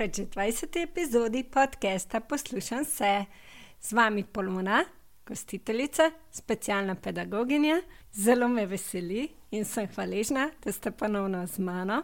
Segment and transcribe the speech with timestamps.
[0.00, 0.76] Tokrat že 20.
[0.76, 3.24] epizodi podcasta Poslušam se.
[3.80, 4.84] Z vami Polmona,
[5.26, 7.80] gostiteljica, specialna pedagoginja.
[8.12, 12.02] Zelo me veseli in sem hvaležna, da ste ponovno z mano.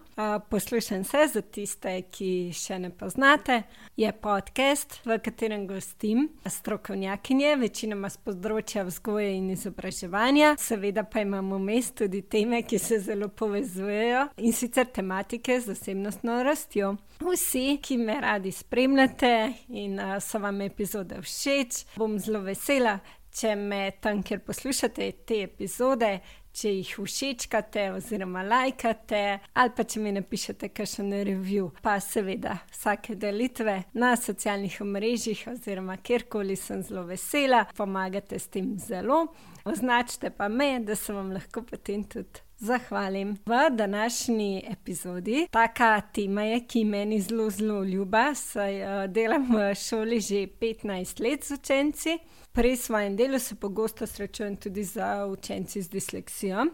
[0.50, 3.62] Poslušam se za tiste, ki še ne poznate.
[3.96, 11.58] Je podcast, v katerem gostim strokovnjakinje, večinoma z področja vzgoje in izobraževanja, seveda pa imamo
[11.58, 16.96] vmes tudi teme, ki se zelo povezujejo in sicer tematike z osebnostno rastjo.
[17.22, 19.34] Vsi, ki me radi spremljate
[19.74, 22.98] in so vam epizode všeč, bom zelo vesela,
[23.36, 26.18] če me tam, kjer poslušate te epizode,
[26.56, 29.22] če jih všečkate oziroma lajkate,
[29.60, 31.68] ali pa če mi napišete kakšen review.
[31.84, 38.72] Pa seveda vsake delitve na socialnih omrežjih oziroma kjerkoli sem zelo vesela, pomagate s tem
[38.80, 39.26] zelo.
[39.66, 42.46] Označite pa me, da se vam lahko potem tudi.
[42.58, 43.34] Zahvalim.
[43.46, 49.74] V današnji epizodi taka tema je, ki meni zelo, zelo ljuba, saj uh, delam v
[49.74, 52.18] šoli že 15 let z učenci.
[52.56, 55.00] Pri svojem delu se pogosto srečujem tudi z
[55.32, 56.66] učenci z disleksijo.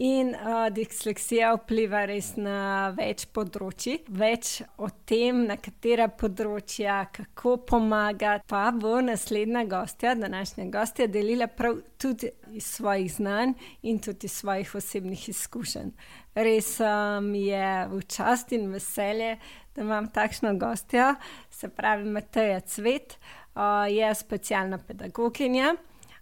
[0.00, 7.58] In uh, disleksija vpliva res na več področji, več o tem, na katera področja, kako
[7.68, 8.46] pomagati.
[8.48, 13.52] Pa bo naslednja gostja, današnja gostja, delila prav tudi iz svojih znanj
[13.84, 15.92] in tudi iz svojih osebnih izkušenj.
[16.48, 19.34] Res um, je v čast in veselje,
[19.76, 21.10] da imam takšno gostjo,
[21.52, 23.18] se pravi Mateja Cvet.
[23.52, 25.74] Uh, je specialna pedagoginja,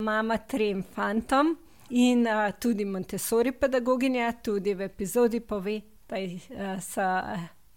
[0.03, 1.55] mama trem fantom
[1.91, 6.21] in uh, tudi Montessori pedagoginja, tudi v epizodi pove, da
[6.81, 7.07] so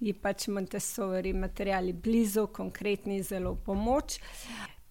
[0.01, 4.19] ji pač Montessori materijali blizu, konkretni zelo pomoč.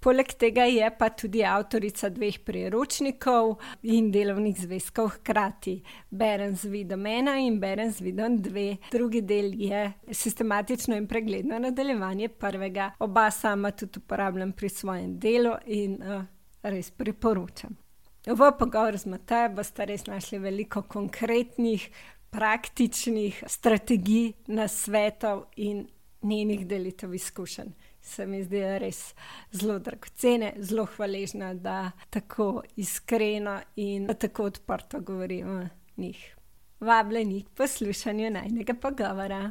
[0.00, 5.74] Poleg tega je pa tudi avtorica dveh priročnikov in delovnih zvezkov hkrati.
[6.08, 8.78] Berem z vidom ena in berem z vidom dve.
[8.92, 12.94] Drugi del je sistematično in pregledno nadaljevanje prvega.
[12.98, 16.24] Oba sama tudi uporabljam pri svojem delu in uh,
[16.62, 17.79] res priporočam.
[18.26, 21.88] V pogovoru z Matejo boste res našli veliko konkretnih,
[22.30, 25.86] praktičnih strategij, nasvetov in
[26.22, 27.72] njenih delitev izkušenj
[28.02, 29.14] se mi zdi res
[29.52, 35.66] zelo dragocene, zelo hvaležna, da tako iskreno in tako odprto govorim o
[35.96, 36.36] njih.
[36.80, 39.50] Vabljeni k poslušanju najnega pogovora.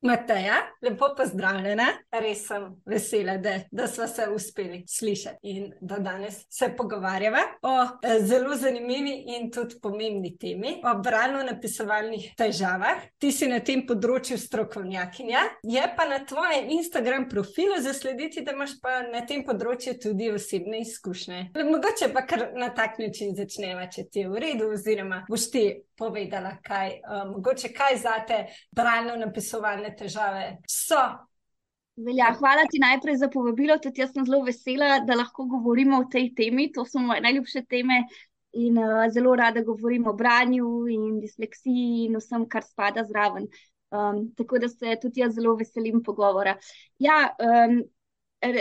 [0.00, 1.86] Mateja, lepo pozdravljena.
[2.22, 7.72] Res sem vesela, da, da smo se uspeli slišati in da danes se pogovarjava o
[7.82, 13.02] eh, zelo zanimivi in tudi pomembni temi, o bralno-napisovalnih težavah.
[13.18, 18.78] Ti si na tem področju strokovnjakinja, je pa na tvojem Instagram profilu zaslediti, da imaš
[18.82, 21.42] pa na tem področju tudi osebne izkušnje.
[21.58, 25.66] Mogoče pa kar na tak način začneva, če ti je v redu, oziroma boš ti
[25.98, 28.38] povedala, kaj, um, mogoče kaj zate
[28.76, 31.02] bralno-napisovalne težave so.
[31.98, 33.78] Velja, hvala ti najprej za povabilo.
[33.82, 36.68] Tudi jaz sem zelo vesela, da lahko govorimo o tej temi.
[36.72, 38.04] To so moje najljubše teme
[38.58, 43.50] in uh, zelo rada govorim o branju in disleksiji in vsem, kar spada zraven.
[43.90, 46.54] Um, tako da se tudi jaz zelo veselim pogovora.
[46.98, 47.82] Ja, um,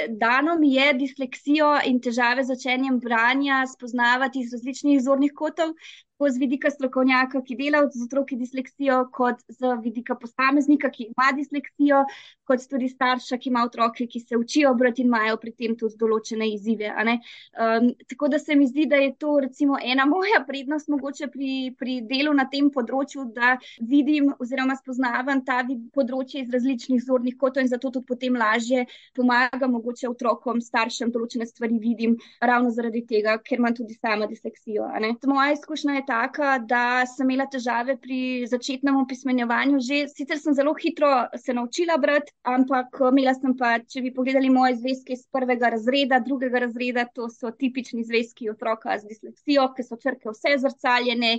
[0.09, 5.75] Dano mi je disleksijo in težave z učenjem branja spoznavati iz različnih zornih kotov,
[6.18, 11.30] tako z vidika strokovnjaka, ki dela z otroki disleksijo, kot z vidika posameznika, ki ima
[11.38, 12.04] disleksijo,
[12.48, 15.98] kot tudi starša, ki ima otroke, ki se učijo brati in imajo pri tem tudi
[16.00, 16.90] določene izzive.
[16.90, 21.76] Um, tako da se mi zdi, da je to recimo ena moja prednost mogoče pri,
[21.78, 25.62] pri delu na tem področju, da vidim oziroma spoznavam ta
[25.94, 31.46] področje iz različnih zornih kotov in zato tudi potem lažje pomagam mogoče otrokom, staršem določene
[31.46, 34.90] stvari vidim ravno zaradi tega, ker imam tudi sama disleksijo.
[35.28, 39.81] Moja izkušnja je taka, da sem imela težave pri začetnem opismenjevanju.
[39.83, 44.50] Že sicer sem zelo hitro se naučila brati, ampak imela sem pa, če bi pogledali
[44.54, 49.86] moje zvezke iz prvega razreda, drugega razreda, to so tipični zvezki otroka z disleksijo, ki
[49.86, 51.33] so črke vse zrcaljene,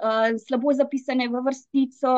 [0.00, 2.16] uh, slabo zapisane v vrstico,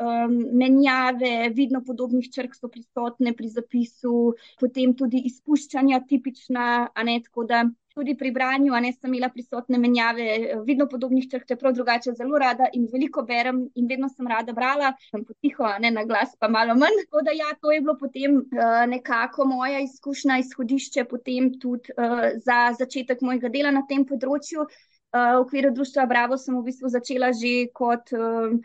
[0.00, 4.16] um, menjave, vidno podobnih črk so prisotne pri zapisu,
[4.62, 7.64] potem tudi izpuščanja, tipična, a ne tako da
[8.00, 10.26] tudi pri branju, a ne sem imela prisotne menjave,
[10.64, 14.54] vidno podobnih črk, te prav drugače zelo rada in veliko berem in vedno sem rada
[14.56, 17.02] brala, sem potiho, a ne na glas, pa malo manj.
[17.04, 22.30] Tako da ja, to je bilo potem uh, nekako moja izkušnja, izhodišče potem tudi uh,
[22.40, 24.64] za začetek mojega dela na tem področju.
[24.64, 28.56] Uh, v okviru društva Bravo sem v bistvu začela že kot, uh,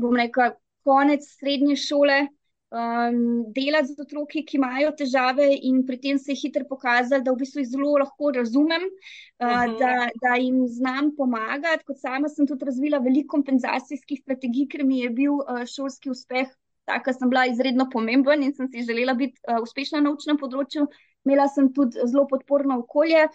[0.00, 0.54] bom rekla,
[0.88, 2.22] konec srednje šole,
[2.70, 7.32] um, delati z otroki, ki imajo težave, in pri tem se je hitro pokazalo, da
[7.32, 9.78] v bistvu jih zelo lahko razumem, uh, uh -huh.
[9.80, 11.84] da, da jim znam pomagati.
[11.84, 16.48] Kot sama sem tudi razvila veliko kompenzacijskih strategij, ker mi je bil uh, šolski uspeh
[16.88, 20.86] taka sem bila izredno pomemben in sem si želela biti uh, uspešna na učnem področju.
[21.26, 23.26] Imela sem tudi zelo podporno okolje,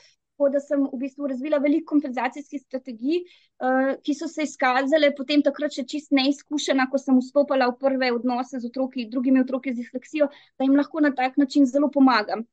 [0.43, 3.21] tako da sem v bistvu razvila veliko kompenzacijskih strategij,
[3.63, 8.11] uh, ki so se izkazale potem takrat še čist neizkušena, ko sem vstopala v prve
[8.11, 10.27] odnose z otroki, drugimi otroki z disleksijo,
[10.59, 12.43] da jim lahko na tak način zelo pomagam.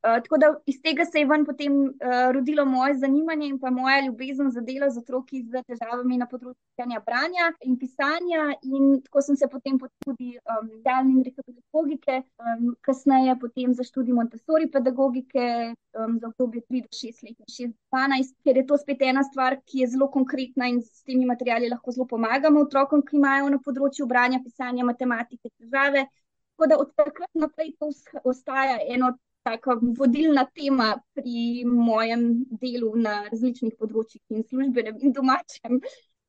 [0.00, 3.70] Uh, tako da iz tega se je ven potem uh, rodilo moje zanimanje in pa
[3.70, 8.46] moja ljubezen za delo z otroki z težavami na področju branja in pisanja.
[8.62, 9.76] In tako sem se potem
[10.06, 16.64] tudi um, dal in rehabilitologike, um, kasneje potem za študij Montessori pedagogike um, za obdobje
[16.70, 19.84] 3 do 6 let in 6 do 12, ker je to spet ena stvar, ki
[19.84, 24.08] je zelo konkretna in s temi materiali lahko zelo pomagamo otrokom, ki imajo na področju
[24.08, 26.08] branja, pisanja, matematike težave.
[26.56, 27.92] Tako da od takrat naprej to
[28.24, 35.80] ostaja eno taka vodilna tema pri mojem delu na različnih področjih in službenem in domačem.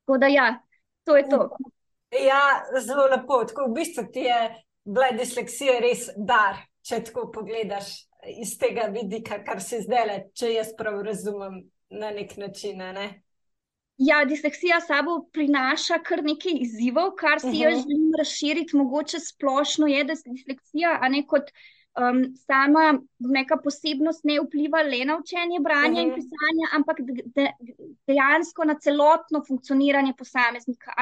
[0.02, 0.46] Tako da, ja,
[1.04, 1.46] to je to.
[2.12, 2.42] Ja,
[2.80, 3.42] zelo lepo.
[3.48, 4.38] Tako v bistvu ti je
[4.84, 7.92] bila disleksija res dar, če tako pogledaš
[8.38, 11.62] iz tega vidika, kar si zdaj le, če jaz prav razumem
[11.92, 12.82] na nek način.
[12.96, 13.06] Ne?
[14.02, 17.62] Ja, disleksija sabo prinaša kar nekaj izzivov, kar si uh -huh.
[17.62, 17.88] jaz mhm.
[17.88, 18.76] želim razširiti.
[18.76, 21.50] Mogoče splošno je, da je disleksija, a ne kot
[22.00, 26.02] um, sama neka posebnost ne vpliva le na učenje branja uh -huh.
[26.02, 26.14] in mhm.
[26.14, 27.52] pisanja, ampak de, de,
[28.06, 30.94] dejansko na celotno funkcioniranje posameznika.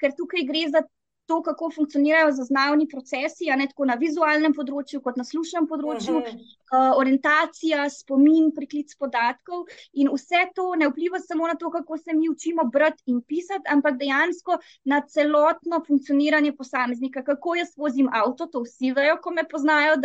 [0.00, 0.82] Ker tukaj gre za
[1.26, 6.22] to, kako funkcionirajo zaznavni procesi, ne tako na vizualnem področju, kot na slušnem področju, uh
[6.22, 6.44] -huh.
[6.72, 9.66] uh, orientacija, spomin, priklic podatkov.
[9.92, 13.68] In vse to ne vpliva samo na to, kako se mi učimo brati in pisati,
[13.68, 17.24] ampak dejansko na celotno funkcioniranje posameznika.
[17.24, 19.96] Kako jaz vozim avto, to vsi vejo, ko me poznajo.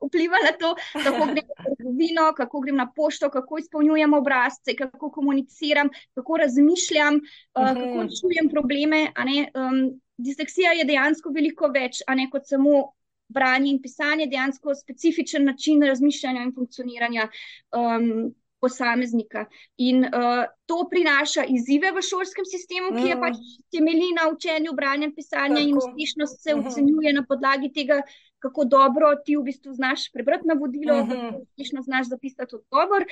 [0.00, 5.10] Vpliva na to, kako grem na trgovino, kako grem na pošto, kako izpolnjujem obrazce, kako
[5.10, 9.08] komuniciram, kako razmišljam, uh, kako čujem probleme.
[9.08, 12.92] Um, disleksija je dejansko veliko več, a ne kot samo
[13.28, 17.30] branje in pisanje, dejansko specifičen način razmišljanja in funkcioniranja.
[17.76, 19.44] Um, Posameznika.
[19.78, 23.20] In uh, to prinaša izzive v šolskem sistemu, ki je mm.
[23.22, 23.36] pač
[23.70, 25.68] temelji na učenju branja in pisanja, Tako.
[25.68, 26.66] in uspešnost se mhm.
[26.66, 28.00] ocenjuje na podlagi tega,
[28.38, 31.30] kako dobro ti v bistvu znaš prebrati navodilo, uh -huh.
[31.30, 33.04] kako uspešno znaš zapisati odgovor.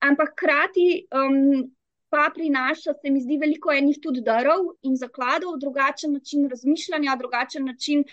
[0.00, 1.70] Ampak hkrati um,
[2.08, 7.64] pa prinaša, se mi zdi, veliko enih tudi darov in zakladov, drugačen način razmišljanja, drugačen
[7.64, 8.04] način.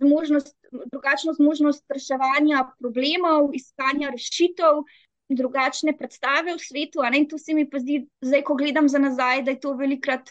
[0.00, 0.56] Zmožnost,
[0.92, 4.80] drugačno zmožnost reševanja problemov, iskanja rešitev,
[5.28, 7.04] drugačne predstave v svetu.
[7.12, 10.30] In to se mi pa zdi, zdaj, ko gledam za nazaj, da je to velikrat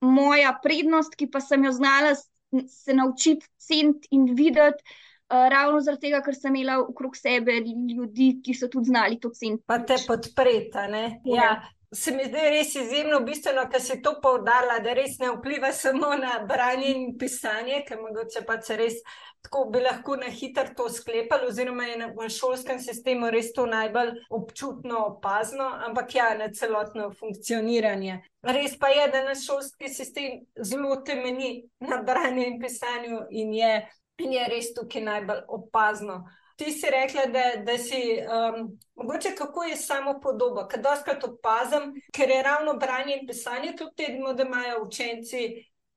[0.00, 2.14] moja prednost, ki pa sem jo znala
[2.68, 4.84] se naučiti ceniti in videti.
[5.28, 9.28] Uh, ravno zaradi tega, ker sem imela okrog sebe ljudi, ki so tudi znali to
[9.30, 9.64] ceniti.
[9.66, 10.78] Pa te podpreti.
[10.78, 11.34] Ja.
[11.34, 11.50] ja
[11.92, 16.12] se mi zdi res izjemno bistveno, da si to poudarila, da res ne vpliva samo
[16.20, 18.98] na branje in pisanje, ker mogoče pa se res
[19.42, 24.10] tako bi lahko na hitro to sklepali, oziroma je v šolskem sistemu res to najbolj
[24.30, 28.18] občutno opazno, ampak ja, na celotno funkcioniranje.
[28.42, 33.72] Res pa je, da naš šolski sistem zelo temeni na branju in pisanju in je,
[34.18, 36.22] in je res tukaj najbolj opazno.
[36.58, 41.92] Ti si rekla, da, da si um, mogoče kako je samo podoba, ker doskrat opazim,
[42.14, 45.42] ker je ravno branje in pisanje, kljub temu, da imajo učenci,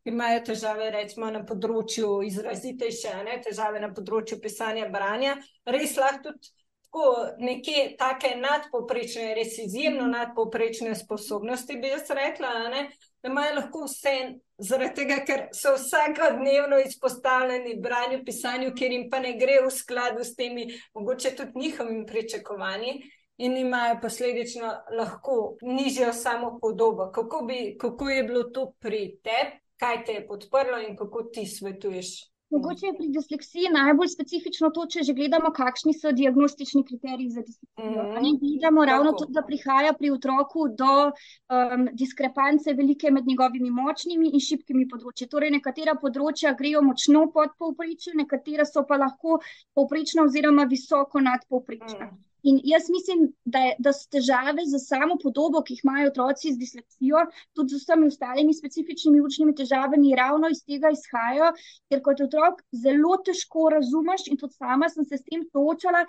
[0.03, 6.29] ki imajo težave, recimo na področju izrazitejše, ne, težave na področju pisanja branja, res lahko
[6.29, 6.53] tudi.
[6.91, 12.81] Tako neke take nadpoprečne, res izjemno nadpoprečne sposobnosti, bi jaz rekla, ne,
[13.23, 14.15] da imajo lahko vse,
[14.59, 20.25] zaradi tega, ker so vsakodnevno izpostavljeni branju, pisanju, ker jim pa ne gre v skladu
[20.27, 22.97] s temi, mogoče tudi njihovimi pričakovanji.
[23.37, 27.07] In imajo posledično lahko nižjo samo podobo.
[27.15, 31.45] Kako, bi, kako je bilo to pri tebi, kaj te je podprlo in kako ti
[31.47, 32.11] svetuješ
[32.51, 37.43] Mogoče je pri disleksiji najbolj specifično to, če že gledamo, kakšni so diagnostični kriteriji za
[37.47, 38.03] disleksijo.
[38.03, 38.39] Mm -hmm.
[38.41, 44.43] Vidimo ravno to, da prihaja pri otroku do um, diskrepance velike med njegovimi močnimi in
[44.47, 45.29] šibkimi področji.
[45.35, 49.39] Torej, nekatera področja grejo močno pod povprečje, nekatera so pa lahko
[49.73, 52.05] povprečna oziroma visoko nadpovprečna.
[52.05, 52.30] Mm -hmm.
[52.43, 56.53] In jaz mislim, da, je, da so težave za samo podobo, ki jih imajo otroci
[56.53, 57.25] z disleksijo,
[57.57, 61.51] tudi z vsemi ostalimi specifičnimi učnimi težavami, ravno iz tega izhajajo,
[61.91, 66.01] ker kot otrok zelo težko razumeš, in tudi sama sem se s tem soočala,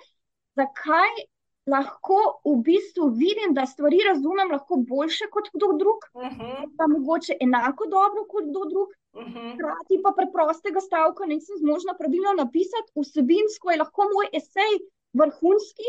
[0.57, 1.23] zakaj
[1.69, 6.41] lahko v bistvu vidim, da stvari razumem lahko boljše kot kdo drug, uh mhm.
[6.41, 6.69] -huh.
[6.77, 8.89] pa mogoče enako dobro kot kdo drug.
[9.15, 9.53] Mhm.
[9.53, 10.03] Hkrati uh -huh.
[10.03, 14.73] pa preprostega stavka nisem zmožna pravilno napisati, vsebinsko je lahko moj esej
[15.13, 15.87] vrhunski,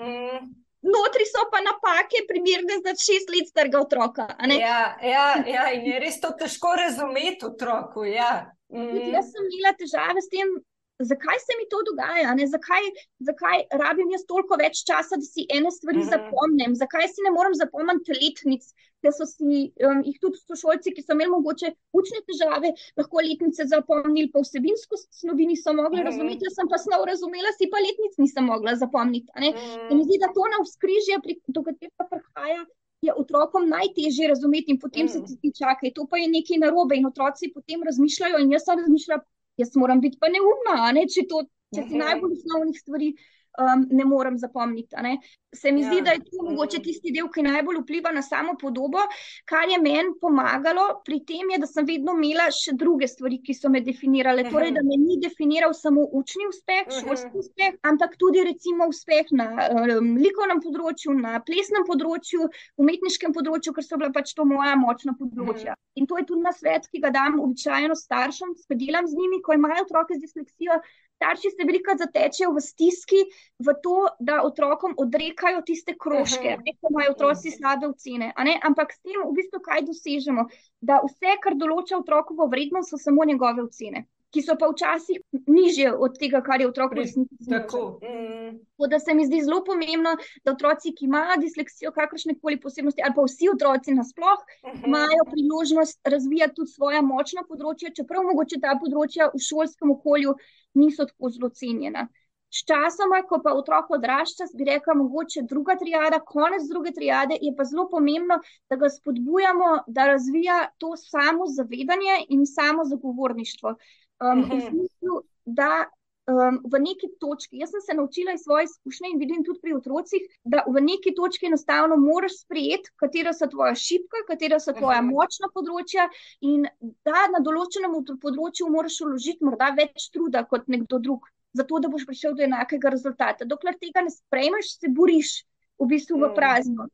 [0.00, 0.50] Mm.
[0.82, 4.26] Notri so pa napake, primerne za šest let starega otroka.
[4.50, 8.04] Ja, ja, ja, in je res to težko razumeti otroku.
[8.08, 8.50] Ja.
[8.72, 9.12] Mm.
[9.12, 10.50] Jaz sem imela težave s tem,
[10.98, 12.84] zakaj se mi to dogaja, zakaj,
[13.28, 16.10] zakaj rabim jaz toliko več časa, da si ene stvari mm -hmm.
[16.12, 18.64] zapomnim, zakaj si ne morem zapomniti letnic,
[19.02, 23.66] ker so si um, jih tudi sošolci, ki so imeli mogoče učne težave, lahko letnice
[23.74, 26.10] zapomnili, pa vsebinsko snovi niso mogli mm -hmm.
[26.10, 29.28] razumeti, jaz sem pa snov razumela, si pa letnic nisem mogla zapomniti.
[29.36, 29.96] Mm -hmm.
[29.96, 31.14] Mi zdi, da to na vzkrižje,
[31.46, 32.64] do katerega prihaja.
[33.02, 35.08] Je otrokom najtežje razumeti, in potem mm.
[35.08, 38.38] se ti čaka, to pa je nekaj narobe, in otroci potem razmišljajo.
[38.38, 39.22] In jaz sem razmišljala,
[39.62, 41.06] jaz moram biti pa neumna, ne?
[41.10, 43.12] če, to, če si najbolj osnovnih stvari
[43.58, 44.96] um, ne morem zapomniti.
[45.02, 45.18] Ne?
[45.54, 45.90] Se mi ja.
[45.90, 49.02] zdi, da je to mogoče tisti del, ki najbolj vpliva na samo podobo.
[49.48, 53.56] Kar je meni pomagalo pri tem, je, da sem vedno imela še druge stvari, ki
[53.56, 54.46] so me definirale.
[54.48, 59.50] Torej, da me ni definiral samo učni uspeh, šolski uspeh, ampak tudi recimo uspeh na
[59.68, 62.48] um, likovnem področju, na plesnem področju,
[62.80, 65.76] umetniškem področju, ker so bila pač to moja močna področja.
[66.00, 69.42] In to je tudi na svet, ki ga dam običajno staršem, ki delam z njimi,
[69.44, 70.80] ko imajo otroke z disleksijo
[71.22, 73.20] starši se veliko zatečejo v stiski,
[73.62, 78.32] v to, da otrokom odrekajo tiste krožke, ki imajo otroci slabe ocene.
[78.62, 80.48] Ampak s tem v bistvu kaj dosežemo?
[80.82, 84.06] Da vse, kar določa otrokovo vrednost, so samo njegove ocene.
[84.32, 87.36] Ki so pa včasih nižje od tega, kar je otrok resnici.
[87.50, 87.98] Tako.
[88.00, 88.88] Mm.
[88.90, 93.14] Da se mi zdi zelo pomembno, da otroci, ki imajo disleksijo, kakršne koli posebnosti, ali
[93.16, 94.78] pa vsi otroci nasploh, uh mhm.
[94.78, 94.88] -huh.
[94.88, 100.34] imajo priložnost razvijati tudi svoje močna področja, čeprav mogoče ta področja v šolskem okolju
[100.74, 102.08] niso tako zelo cenjena.
[102.52, 107.64] Sčasoma, ko pa otrok odrašča, bi rekla, mogoče druga triada, konec druge triade, je pa
[107.64, 108.36] zelo pomembno,
[108.68, 113.74] da ga spodbujamo, da razvija to samo zavedanje in samo zagovorništvo.
[114.22, 115.88] Um, v smislu, da
[116.30, 119.74] um, v neki točki, jaz sem se naučila iz svoje izkušnje in vidim tudi pri
[119.74, 125.02] otrocih, da v neki točki enostavno moraš sprejeti, katera so tvoja šipka, katera so tvoja
[125.02, 126.08] močna področja,
[126.40, 126.68] in
[127.06, 131.26] da na določenem področju moraš vložiti morda več truda kot nekdo drug,
[131.58, 133.48] zato da boš prišel do enakega rezultata.
[133.48, 135.40] Dokler tega ne sprejmeš, se boriš.
[135.80, 136.86] V bistvu v prazno,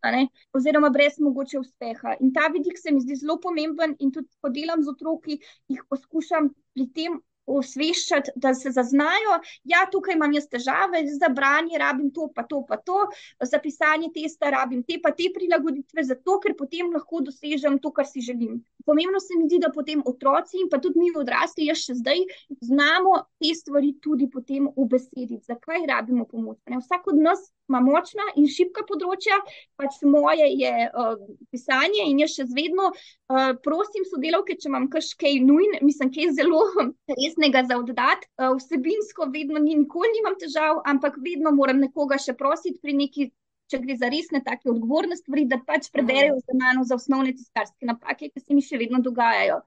[0.57, 2.15] oziroma brez mogoče uspeha.
[2.21, 5.83] In ta vidik se mi zdi zelo pomemben, in tudi, ko delam z otroki, jih
[5.91, 11.79] poskušam pri tem osveščati, da se zaznajo, da ja, tukaj imam jaz težave, za branje
[11.81, 13.07] rabim to, pa to, pa to,
[13.41, 18.07] za pisanje testa rabim te, pa te prilagoditve, zato ker potem lahko dosežem to, kar
[18.09, 18.61] si želim.
[18.87, 22.25] Pomembno se mi zdi, da potem otroci in pa tudi mi odrasli, jaz še zdaj,
[22.65, 26.61] znamo te stvari tudi potem ubesediti, zakaj rabimo pomoč.
[26.71, 26.81] Ne?
[26.83, 29.39] Vsak od nas ima močna in šibka področja,
[29.77, 31.21] pač moje je uh,
[31.53, 36.63] pisanje in jaz še vedno uh, prosim sodelavke, če imam kaj nujn, mislim, kaj zelo
[37.39, 38.27] resnega za oddati.
[38.39, 43.31] Uh, vsebinsko vedno ni, nikoli nimam težav, ampak vedno moram nekoga še prositi pri neki.
[43.69, 47.85] Če gre za resne, tako odgovorne stvari, da pač preberejo za mano za osnovne tiskarske
[47.85, 49.59] napake, ki se mi še vedno dogajajo.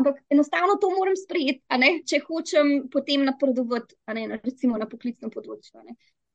[0.00, 1.60] Ampak enostavno to moram sprejeti,
[2.08, 3.92] če hočem potem napredovati,
[4.40, 5.84] recimo na poklicnem področju.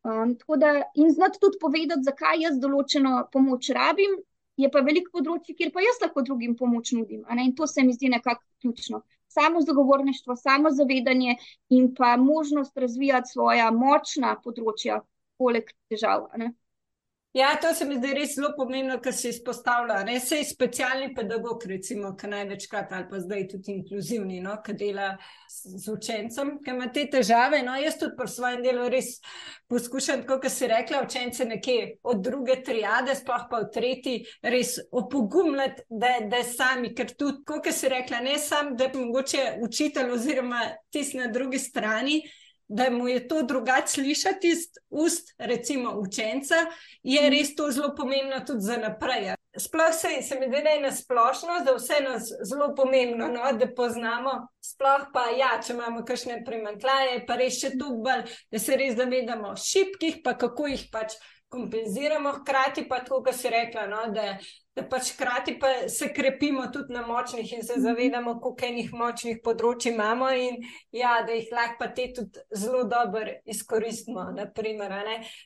[0.06, 4.14] Um, da, in znati tudi povedati, zakaj jaz določeno pomoč rabim,
[4.62, 7.26] je pa veliko področji, kjer pa jaz lahko drugim pomoč nudim.
[7.34, 9.02] In to se mi zdi nekako ključno.
[9.02, 9.17] Samo
[9.62, 11.36] zagovorništvo, samo zavedanje
[11.70, 15.02] in pa možnost razvijati svoja močna področja,
[15.38, 16.30] poleg težav.
[17.34, 20.00] Ja, to se mi zdi res zelo pomembno, kar se izpostavlja.
[20.08, 24.74] Ne se je specialni pedagog, recimo, ki največkrat ali pa zdaj tudi inkluzivni, no, ki
[24.80, 25.10] dela
[25.52, 27.60] z učencem, ki ima te težave.
[27.68, 29.12] No, jaz tudi pri svojem delu res
[29.70, 34.16] poskušam, kot si rekla, učence nekje od druge triade, sploh pa v tretji,
[34.48, 39.48] res opogumljati, da, da sami, ker tudi, kot si rekla, ne sam, da je mogoče
[39.68, 42.22] učitelj oziroma tisti na drugi strani
[42.68, 44.58] da mu je to drugače slišati iz
[44.90, 46.56] ust, recimo, učenca,
[47.04, 47.32] je mhm.
[47.32, 49.34] res to zelo pomembno tudi za naprej.
[49.58, 53.68] Sploh se, se mi zdi, da je nasplošno, da vse nas zelo pomembno, no, da
[53.76, 54.48] poznamo.
[54.62, 58.94] Sploh pa, ja, če imamo kakšne primankljaje, pa res še tu bolj, da se res
[59.00, 61.18] zavedamo šipkih, pa kako jih pač
[61.50, 64.36] kompenziramo, hkrati pa tako, kot si rekla, no, da
[64.90, 67.82] pač hkrati pa se krepimo tudi na močnih in se mhm.
[67.82, 70.62] zavedamo, koliko enih močnih področji imamo in
[70.96, 74.30] ja, da jih lahko pa te tudi zelo dobro izkoristimo.
[74.38, 74.96] Naprimer,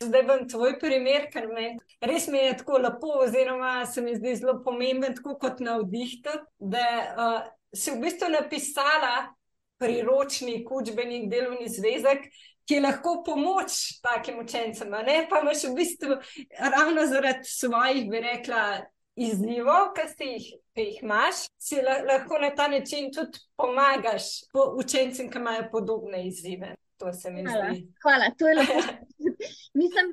[0.01, 4.35] Zdaj bom tvoj primer, ker me res mi je tako lepo, oziroma se mi zdi
[4.41, 9.31] zelo pomemben, tako kot na vdihtu, da uh, si v bistvu napisala
[9.81, 12.27] priročnik, učbenik, delovni zvezek
[12.71, 16.17] ki je lahko pomoč takim učencem, ne pa imaš v bistvu
[16.71, 18.61] ravno zaradi svojih, bi rekla,
[19.15, 24.29] izzivov, ki si jih, jih imaš, si lahko na ta način tudi pomagaš
[24.77, 26.75] učencem, ki imajo podobne izzive.
[27.01, 27.87] To se mi hvala, zdi.
[28.03, 28.73] Hvala, to je lepo.
[29.81, 30.11] Mislim,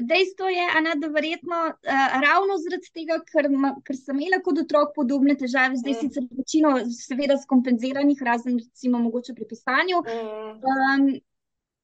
[0.00, 3.48] dejstvo je, Ana, da verjetno uh, ravno zaradi tega, ker,
[3.84, 6.00] ker sem imela kot otrok podobne težave, zdaj mm.
[6.00, 10.00] sicer večino, seveda, skompenziranih, razen recimo mogoče pri pisanju.
[10.00, 11.12] Um,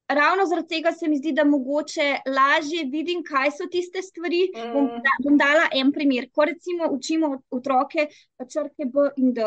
[0.08, 4.48] ravno zaradi tega se mi zdi, da mogoče lažje vidim, kaj so tiste stvari.
[4.56, 4.72] Mm.
[4.72, 6.30] Bom, da, bom dala en primer.
[6.32, 8.06] Ko recimo učimo otroke
[8.52, 9.44] črke B in D.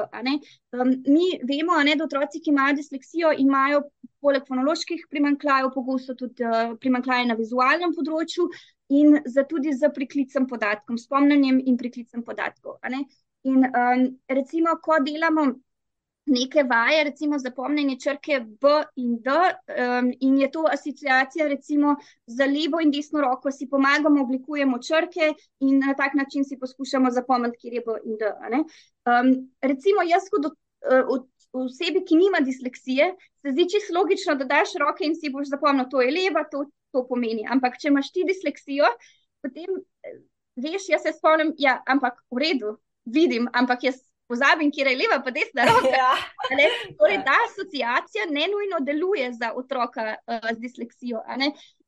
[0.72, 3.82] Um, mi vemo, ne, da otroci, ki imajo disleksijo, imajo
[4.22, 8.48] poleg fonoloških primankljajev, pogosto tudi uh, primankljaje na vizualnem področju
[8.92, 12.78] in za tudi z priklicem podatkom, spomnjenjem in priklicem podatkov.
[13.44, 15.48] In um, recimo, ko delamo
[16.26, 21.96] neke vaje, recimo zapomnjenje črke B in D, um, in je to asociacija, recimo
[22.28, 27.12] za levo in desno roko si pomagamo, oblikujemo črke in na tak način si poskušamo
[27.12, 28.32] zapomniti, kje je B in D.
[29.10, 34.78] Um, recimo, jaz kot uh, osebi, ki nima disleksije, se zdi čisto logično, da daš
[34.80, 37.48] roke in si boš zapomnil, to je leva, to, to pomeni.
[37.50, 38.88] Ampak, če imaš ti disleksijo,
[39.42, 40.22] potem eh,
[40.56, 44.00] veš, jaz se spomnim, ja, ampak v redu, vidim, ampak jaz
[44.32, 45.92] pozabim, kje je leva, pa desna roka.
[45.92, 46.14] Ja.
[47.00, 51.20] Torej, ta asociacija ne nujno deluje za otroka uh, z disleksijo.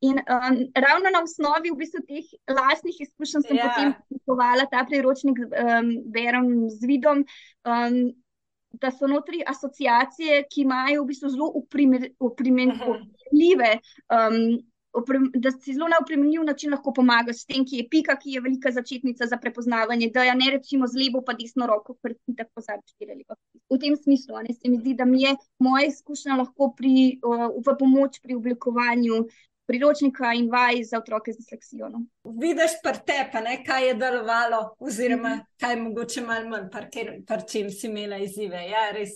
[0.04, 3.70] In um, ravno na osnovi v bistvu teh lastnih izkušenj sem ja.
[3.70, 7.26] potem kupovala ta priročnik um, Berom z vidom.
[7.64, 8.12] Um,
[8.82, 11.46] Da so notri asociacije, ki imajo v bistvu zelo
[12.26, 13.70] uprimenljive
[14.10, 14.58] um,
[15.36, 18.42] da si zelo na upremljiv način lahko pomagaš s tem, ki je pika, ki je
[18.42, 22.36] velika začetnica za prepoznavanje, da ja ne rečemo z levo pa desno roko, ker ti
[22.38, 23.38] tako pozabiš, kje je levo.
[23.74, 27.76] V tem smislu, ne, se mi zdi, da mi je moja izkušnja lahko pri, v
[27.80, 29.26] pomoč pri oblikovanju
[29.66, 31.90] priročnika in vaj za otroke z disleksijo.
[31.90, 32.04] No.
[32.24, 35.46] Vidiš prtepa, kaj je delovalo, oziroma -hmm.
[35.60, 36.70] kaj mogoče malo manj,
[37.28, 38.68] par čem si imela izzive.
[38.70, 39.10] Ja, res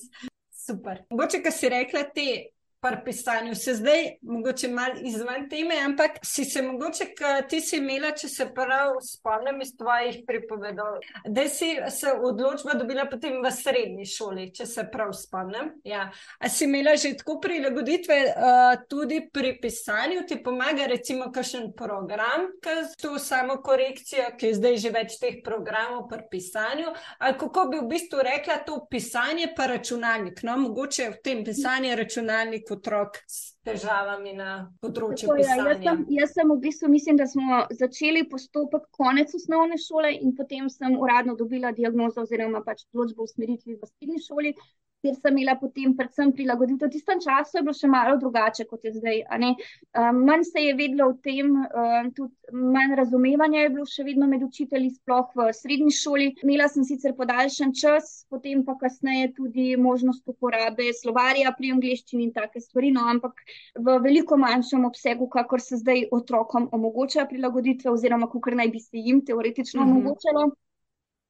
[0.67, 1.03] super.
[1.09, 3.55] Mogoče, kar si rekla, te pri pisanju.
[3.55, 7.05] Se zdaj, mogoče malo izven teme, ampak si se mogoče,
[7.49, 13.07] ti si imela, če se prav spomnim iz tvojih pripovedov, da si se odločila dobila
[13.09, 15.71] potem v srednji šoli, če se prav spomnim.
[15.83, 16.09] Ja.
[16.39, 22.47] A si imela že tako prilagoditve uh, tudi pri pisanju, ti pomaga recimo kakšen program,
[22.61, 27.65] ki to samo korekcijo, ki je zdaj že več teh programov pri pisanju, ali kako
[27.71, 33.19] bi v bistvu rekla to pisanje pa računalnik, no mogoče v tem pisanju računalnik otrok
[33.27, 34.51] s težavami na
[34.83, 35.63] področju Tako, pisanja.
[35.63, 40.13] Ja, jaz, sem, jaz sem v bistvu, mislim, da smo začeli postopek konec osnovne šole
[40.17, 44.53] in potem sem uradno dobila diagnozo oziroma pač odločbo v smeritvi v srednji šoli
[45.01, 46.89] kjer sem imela potem predvsem prilagoditev.
[46.89, 49.21] V tistem času je bilo še malo drugače, kot je zdaj.
[49.29, 54.27] Um, manj se je vedlo o tem, um, tudi manj razumevanja je bilo še vedno
[54.29, 56.29] med učitelji, sploh v srednji šoli.
[56.45, 62.33] Imela sem sicer podaljšan čas, potem pa kasneje tudi možnost uporabe slovarja pri angliščini in
[62.35, 63.43] take stvari, no, ampak
[63.77, 68.97] v veliko manjšem obsegu, kakor se zdaj otrokom omogoča prilagoditve, oziroma kakor naj bi se
[68.97, 70.01] jim teoretično mm -hmm.
[70.01, 70.49] omogočalo.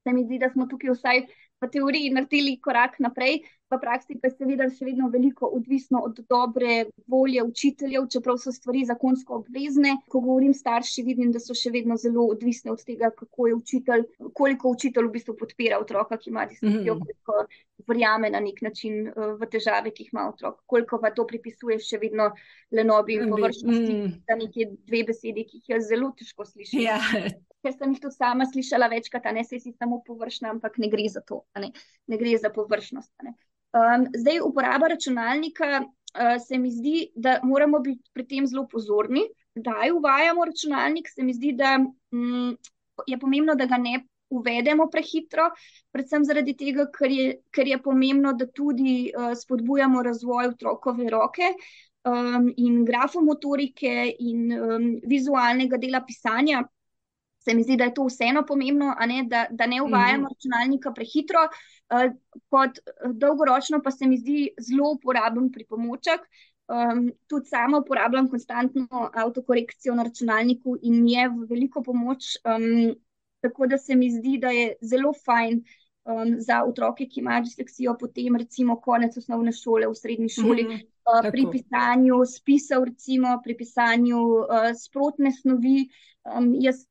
[0.07, 1.25] Se mi zdi, da smo tukaj vsaj
[1.61, 6.21] v teoriji naredili korak naprej, v praksi pa je seveda še vedno veliko odvisno od
[6.29, 9.97] dobre volje učiteljev, čeprav so stvari zakonsko obvezne.
[10.07, 14.05] Ko govorim starši, vidim, da so še vedno zelo odvisne od tega, kako je učitelj,
[14.33, 17.17] koliko učitelj v bistvu podpira otroka, ki ima disleksijo, mm -hmm.
[17.27, 21.27] koliko verjame na nek način uh, v težave, ki jih ima otrok, koliko pa to
[21.27, 22.31] pripisuje še vedno
[22.71, 24.15] lenobi in površnosti, mm -hmm.
[24.29, 26.81] za neke dve besedi, ki jih jaz zelo težko slišim.
[26.81, 26.99] Ja.
[27.63, 31.09] Ker sem jih tudi sama slišala večkrat, ne se si samo površna, ampak ne gre
[31.09, 31.71] za to, ne,
[32.07, 33.13] ne gre za površnost.
[33.23, 39.25] Um, zdaj, uporaba računalnika uh, se mi zdi, da moramo biti pri tem zelo pozorni.
[39.55, 41.77] Kdaj uvajamo računalnik, se mi zdi, da
[42.11, 42.57] um,
[43.07, 45.49] je pomembno, da ga ne uvedemo prehitro,
[45.91, 51.53] predvsem zaradi tega, ker je, ker je pomembno, da tudi uh, spodbujamo razvoj otrokove roke.
[52.07, 56.61] Um, in grafomotorike, in um, vizualnega dela pisanja,
[57.47, 60.33] se mi zdi, da je to vseeno pomembno, ne, da, da ne uvajamo mm.
[60.33, 62.11] računalnika prehitro, uh,
[62.51, 66.27] kot eh, dolgoročno pa se mi zdi zelo uporaben pripomoček.
[66.67, 72.33] Um, tudi sama uporabljam konstantno avtokorekcijo na računalniku in mi je v veliko pomoč.
[72.43, 72.97] Um,
[73.39, 77.95] tako da se mi zdi, da je zelo fajn um, za otroke, ki imajo disleksijo,
[77.99, 83.55] potem recimo konec osnovne šole, v srednji šoli, mm, uh, pri pisanju spisov, recimo pri
[83.63, 85.87] pisanju uh, sprotne snovi.
[86.27, 86.83] Um, jaz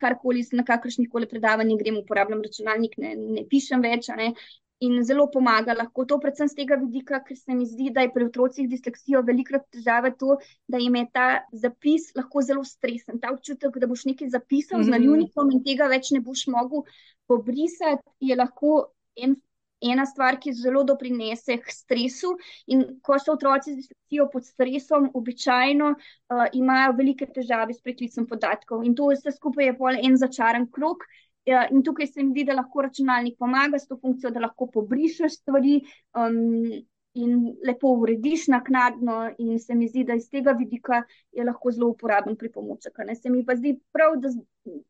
[0.00, 4.08] karkoli, na kakršnih koli predavanjih grem, uporabljam računalnik, ne, ne pišem več.
[4.16, 4.32] Ne,
[4.80, 8.12] in zelo pomaga lahko to, predvsem z tega vidika, ker se mi zdi, da je
[8.14, 10.36] pri otrocih disleksijo velikrat težava to,
[10.70, 11.26] da jim je ta
[11.64, 13.18] zapis lahko zelo stresen.
[13.18, 14.86] Ta občutek, da boš nekaj zapisal mm -hmm.
[14.86, 14.96] z mhm.
[14.96, 16.86] naljunikom in tega več ne boš mogel
[17.26, 19.34] pobrisati, je lahko en
[19.80, 22.34] ena stvar, ki zelo doprinese k stresu.
[22.74, 28.26] In ko so otroci z disleksijo pod stresom, običajno uh, imajo velike težave s preklicom
[28.26, 28.84] podatkov.
[28.84, 31.06] In to vse skupaj je pol en začaran krok.
[31.48, 34.68] Ja, in tukaj se mi zdi, da lahko računalnik pomaga s to funkcijo, da lahko
[34.74, 35.80] pobrišeš stvari.
[36.12, 36.82] Um,
[37.14, 41.88] in lepo urediš naknadno, in se mi zdi, da iz tega vidika je lahko zelo
[41.88, 42.88] uporaben pri pomoči.
[43.22, 44.28] Se mi pa zdi prav, da,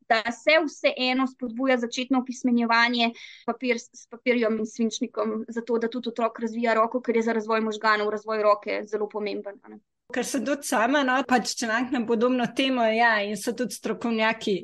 [0.09, 3.13] da se vseeno spodbuja začetno opismenjevanje
[3.47, 7.61] papir, s papirjem in svinčnikom, zato da tudi otrok razvija roko, ker je za razvoj
[7.61, 9.61] možganov, razvoj roke zelo pomemben.
[9.69, 9.81] Ne?
[10.09, 14.55] Ker sem tudi sama, no, pač članek na podobno temo, ja, in so tudi strokovnjaki,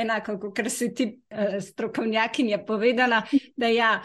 [0.00, 1.10] enako kot si ti
[1.60, 3.22] strokovnjakinja povedala,
[3.56, 4.00] da ja,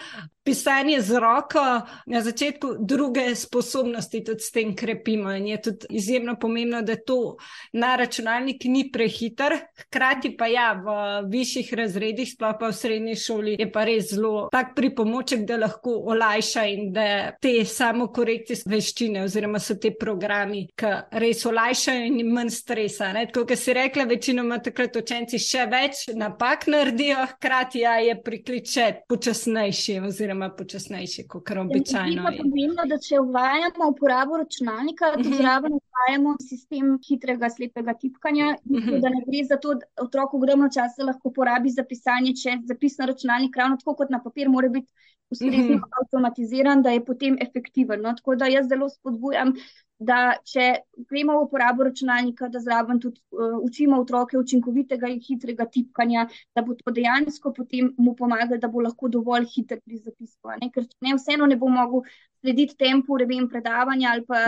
[0.49, 1.61] pisanje z roko
[2.05, 5.31] na začetku druge sposobnosti tudi s tem krepimo.
[5.31, 7.37] In je tudi izjemno pomembno, da to
[7.73, 13.55] na računalnik ni prehiter, hkrati pa ja, v višjih razredih, sploh pa v srednji šoli,
[13.59, 17.05] je pa res zelo tak pripomoček, da lahko olajša in da
[17.41, 23.11] te samokorekcijske veščine oziroma so te programi, ki res olajšajo in manj stresa.
[23.13, 28.85] Tako, kot si rekla, večinoma takrat učenci še več napak naredijo, hkrati ja, je prikliče
[29.09, 29.99] počasnejši.
[30.07, 32.29] Oziroma počasnejši, kot kar običajno.
[32.29, 35.37] Je pomembno, da če uvajamo uporabo računalnika, uh -huh.
[35.37, 38.55] zraven uvajamo sistem hitrega slepega tipkanja.
[38.65, 39.01] Uh -huh.
[39.01, 42.97] Da ne gre za to, da otrok ogromno časa lahko porabi za pisanje, če zapis
[42.97, 44.91] na računalnik, ravno tako kot na papir, mora biti
[45.31, 46.01] ustrezno uh -huh.
[46.03, 48.01] avtomatiziran, da je potem efektiven.
[48.01, 48.13] No?
[48.15, 49.53] Tako da jaz zelo spodbujam
[49.99, 50.65] da če
[51.09, 56.63] gremo v uporabo računalnika, da zraven tudi uh, učimo otroke učinkovitega in hitrega tipkanja, da
[56.63, 60.55] bo to dejansko potem mu pomagalo, da bo lahko dovolj hiter pri zapisku.
[60.73, 62.07] Ker ne vseeno ne bo mogel
[62.39, 64.39] slediti tempu, revem predavanja ali pa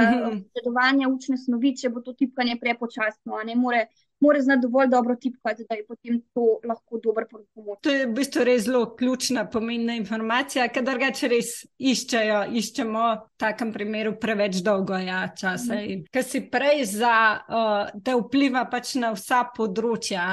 [0.56, 3.90] predovanja uh, učne snovi, če bo to tipkanje prepočasno, ne more
[4.22, 7.80] mora znati dovolj dobro tipkati, da je potem to lahko dober pomoč.
[7.82, 13.42] To je v bistvu res zelo ključna, pomembna informacija, ker drugače res iščejo, iščemo v
[13.42, 15.80] takem primeru preveč dolgo ja, časa.
[15.82, 16.06] Mm.
[16.14, 20.28] Ker si prej za, uh, da vpliva pač na vsa področja.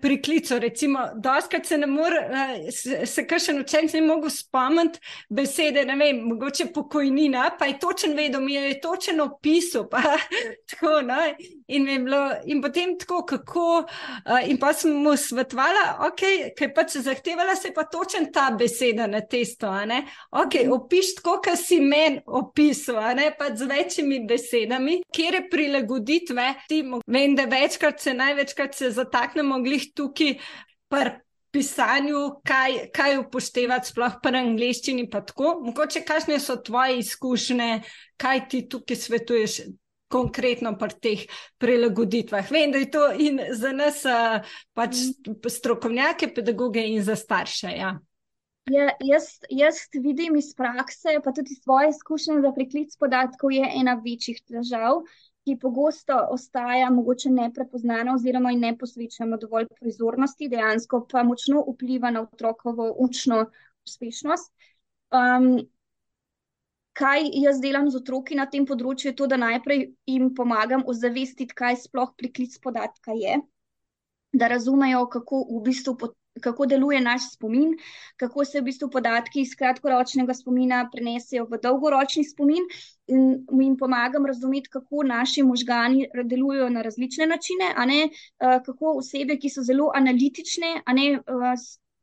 [0.00, 5.02] Pri klicu, recimo, doskrat se ne more, uh, se, se kakšen učenec ne mogo spomniti
[5.30, 10.02] besede, ne vem, mogoče pokojnina, pa je točen vedel, mi je točen opisal, pa
[10.70, 11.18] tako, no?
[11.70, 13.66] in, bilo, in potem tako, kako.
[13.80, 19.06] Uh, in pa sem mu svetovala, okay, ker pač zahtevala se pa točen ta beseda
[19.10, 19.66] na testu.
[19.66, 20.72] Okay, mhm.
[20.72, 26.46] opiš tako, kot si meni opisal, pa z večjimi besedami, kjer je prilagoditve.
[27.06, 30.38] Vem, da večkrat se največkrat se zataknemo glih tukaj.
[31.50, 35.56] Pisanju, kaj, kaj upoštevati, sploh pri angliščini, pa tako.
[35.64, 37.80] Mogoče, kakšne so tvoje izkušnje,
[38.22, 39.56] kaj ti tukaj svetuješ,
[40.10, 41.24] konkretno pri teh
[41.62, 42.50] prilagoditvah.
[42.50, 44.02] Vem, da je to in za nas,
[44.74, 45.06] pač
[45.48, 47.74] strokovnjake, pedagoge in za starše.
[47.78, 47.94] Ja.
[48.70, 53.96] Ja, jaz, jaz vidim iz prakse, pa tudi svoje izkušnje, da priklic podatkov je ena
[54.04, 55.00] večjih težav,
[55.44, 62.22] ki pogosto ostaja mogoče neprepoznana oziroma ne posvečamo dovolj pozornosti, dejansko pa močno vpliva na
[62.22, 63.46] otrokovo učno
[63.88, 64.52] uspešnost.
[65.10, 65.56] Um,
[66.92, 71.54] kaj jaz delam z otroki na tem področju, je to, da najprej jim pomagam ozavestiti,
[71.54, 73.40] kaj sploh priklic podatka je,
[74.32, 75.98] da razumejo, kako v bistvu.
[76.40, 77.72] Kako deluje naš spomin,
[78.16, 82.68] kako se v bistvu podatki iz kratkoročnega spomina prenesejo v dolgoročni spomin,
[83.10, 87.98] in jim pomagam razumeti, kako naši možgani delujejo na različne načine, ne,
[88.38, 91.08] kako osebe, ki so zelo analitične, ne,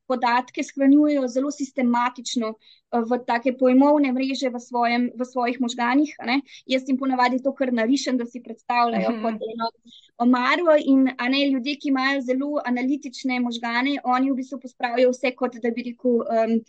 [0.08, 6.16] podatke shranjujejo zelo sistematično eh, v take pojmovne mreže v, svojem, v svojih možganjih.
[6.26, 6.42] Ne?
[6.66, 9.24] Jaz jim ponavadi to kar narišem, da si predstavljajo mm -hmm.
[9.24, 9.70] kot eno
[10.18, 10.76] omaro.
[10.86, 15.72] In ne, ljudje, ki imajo zelo analitične možgane, oni v bistvu pospravijo vse, kot da
[15.72, 16.22] bi rekel.
[16.26, 16.60] Um,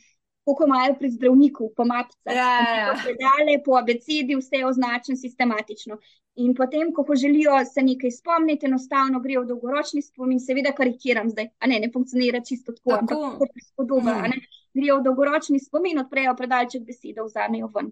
[0.49, 2.95] Kako imajo pri zdravniku, po mapicah, ja, ja.
[2.97, 3.59] ja.
[3.65, 5.99] po abecedi, vse je označeno sistematično.
[6.39, 11.49] In potem, ko želijo se nekaj spomniti, enostavno grejo v dolgoročni spomin, seveda karikiram zdaj,
[11.59, 13.01] a ne, ne funkcionira čisto tako, tako.
[13.01, 14.15] ampak kot prispodoba.
[14.23, 14.45] Mm.
[14.79, 17.91] Grejo v dolgoročni spomin, odprejo predalček besede, vzamejo ven.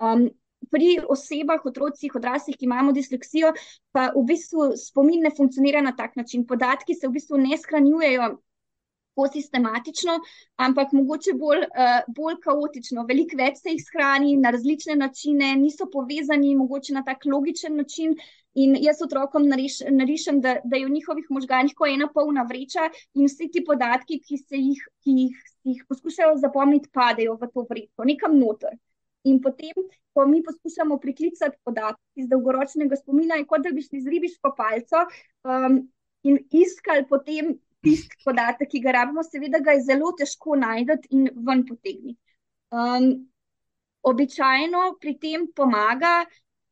[0.00, 0.24] Um,
[0.72, 3.52] pri osebah, otrocih, odraslih, ki imamo disleksijo,
[3.92, 6.46] pa v bistvu spomin ne funkcionira na tak način.
[6.48, 8.30] Podatki se v bistvu ne shranjujejo
[9.12, 10.20] tako sistematično,
[10.56, 13.04] ampak mogoče bolj, uh, bolj kaotično.
[13.08, 18.16] Veliko več se jih shrani na različne načine, niso povezani, mogoče na tak logičen način.
[18.54, 22.90] In jaz otrokom nariš, narišem, da, da je v njihovih možganjih kot ena polna vreča,
[23.14, 27.64] in vsi ti podatki, ki se jih, ki jih, jih poskušajo zapomniti, padejo v to
[27.70, 28.76] vrečo, nekam noter.
[29.24, 34.02] In potem, ko mi poskušamo priklicati podatke iz dolgoročnega spomina, je kot da bi šli
[34.02, 35.06] z ribiško palco
[35.48, 35.78] um,
[36.28, 41.28] in iskali potem tisti podatek, ki ga rabimo, seveda ga je zelo težko najti in
[41.46, 42.18] ven potegniti.
[42.72, 43.10] Um,
[44.02, 46.22] običajno pri tem pomaga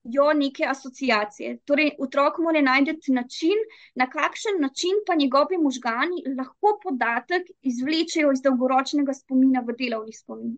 [0.02, 1.58] jo neke asociacije.
[1.68, 8.42] Torej, otrok mora najti način, na kakšen način pa njegovi možgani lahko podatek izvlečejo iz
[8.42, 10.56] dolgoročnega spomina v delovni spomin.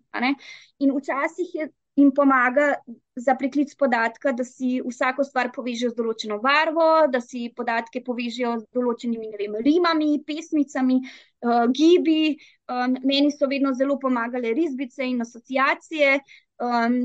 [0.79, 1.71] In včasih je.
[2.01, 2.75] In pomaga
[3.17, 8.55] za priklic podatka, da si vsako stvar povežejo z določeno barvo, da si podatke povežejo
[8.63, 10.97] z določenimi vem, rimami, pesmicami,
[11.45, 12.39] uh, gibi.
[12.73, 16.15] Um, meni so vedno zelo pomagale risbice in asociacije.
[16.65, 17.03] Um,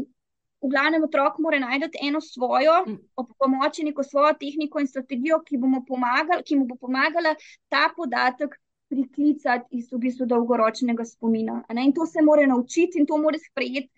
[0.63, 2.97] v glavnem otrok mora najti eno svojo, mm.
[3.19, 7.35] ob pomoči neko svojo tehniko in strategijo, ki, pomagal, ki mu bo pomagala
[7.69, 8.55] ta podatek
[8.89, 11.59] priklicati iz v bistvu dolgoročnega spomina.
[11.75, 13.91] In to se mora naučiti in to mora sprejeti,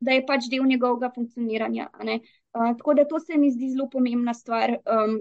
[0.00, 1.88] da je pač del njegovega funkcioniranja.
[1.94, 4.76] Uh, tako da to se mi zdi zelo pomembna stvar.
[4.84, 5.20] Um,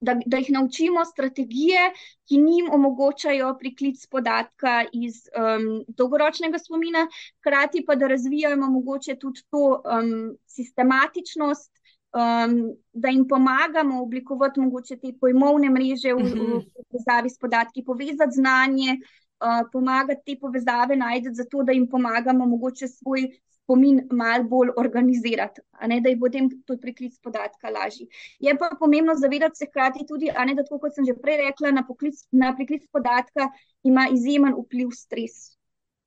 [0.00, 1.90] da, da jih naučimo strategije,
[2.28, 7.06] ki njim omogočajo priklic podatka iz um, dolgoročnega spomina,
[7.40, 11.72] hkrati pa da razvijamo mogoče tudi to um, sistematičnost,
[12.14, 12.60] um,
[12.92, 19.00] da jim pomagamo oblikovati mogoče te pojmovne mreže v, v povezavi s podatki, povezati znanje.
[19.00, 19.27] Uh,
[19.72, 23.28] pomagati te povezave najti, zato da jim pomagamo, mogoče svoj
[23.68, 28.06] spomin malo bolj organizirati, ne, da je potem tudi priklic podatka lažji.
[28.40, 31.74] Je pa pomembno zavedati se hkrati tudi, ne, da tako kot sem že prej rekla,
[31.76, 33.50] na, poklic, na priklic podatka
[33.84, 35.58] ima izjemen vpliv stres.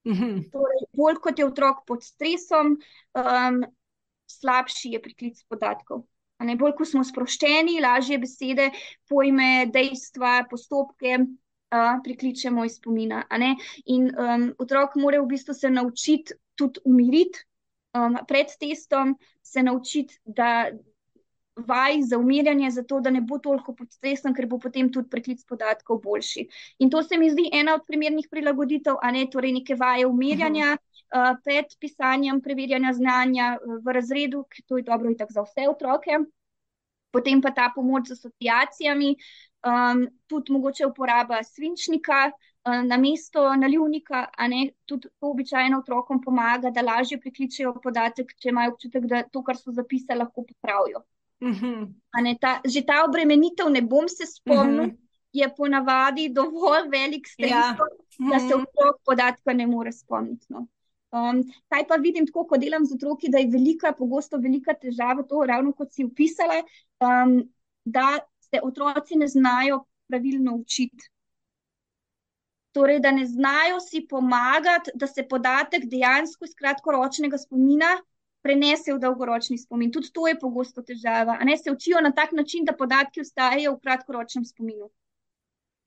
[0.10, 0.50] Mhm.
[0.50, 2.80] Torej, bolj kot je otrok pod stresom,
[3.14, 3.62] um,
[4.26, 6.08] slabši je priklic podatkov.
[6.42, 8.72] Ne, bolj ko smo sproščeni, lažje besede,
[9.10, 11.20] pojme, dejstva, postopke.
[11.72, 13.24] Uh, prikličemo iz spomina.
[13.86, 17.46] In um, otrok mora v bistvu se naučiti tudi umiriti,
[17.96, 20.68] um, pred testom se naučiti, da
[21.56, 25.44] vaj za umirjanje, zato da ne bo toliko pod stresom, ker bo potem tudi preklic
[25.48, 26.48] podatkov boljši.
[26.80, 30.78] In to se mi zdi ena od primernih prilagoditev, a ne torej neke vaje umirjanja.
[31.12, 35.66] Uh, pred pisanjem, preverjanja znanja v razredu, ki to je dobro in tako za vse
[35.68, 36.20] otroke,
[37.12, 39.16] potem pa ta pomoč z asociacijami,
[39.68, 42.42] um, tudi mogoče uporaba svinčnika, uh,
[42.86, 48.50] na mesto nalivnika, a ne tudi to običajno otrokom pomaga, da lažje prikličejo podatek, če
[48.50, 51.04] imajo občutek, da to, kar so zapisali, lahko popravijo.
[51.42, 51.66] Uh mhm.
[52.14, 52.40] -huh.
[52.42, 54.96] ta, že ta obremenitev, ne bom se spomnil, uh mhm.
[54.96, 54.98] -huh.
[55.34, 57.78] je ponavadi dovolj velik stres, ja.
[58.32, 58.62] da se mhm.
[58.62, 60.46] otrok podatka ne more spomniti.
[60.50, 60.68] No.
[61.12, 65.26] Um, kaj pa vidim, tako ko delam z otroki, da je velika, pogosto velika težava
[65.28, 66.62] to, ravno kot si opisala,
[67.04, 67.42] um,
[67.84, 71.12] da se otroci ne znajo pravilno učiti
[72.72, 77.98] torej, da ne znajo si pomagati, da se podatek dejansko iz kratkoročnega spomina
[78.42, 79.92] prenese v dolgoročni spomin.
[79.92, 81.38] Tudi to je pogosto težava.
[81.46, 84.90] Ne se učijo na tak način, da podatki ostajajo v kratkoročnem spominu.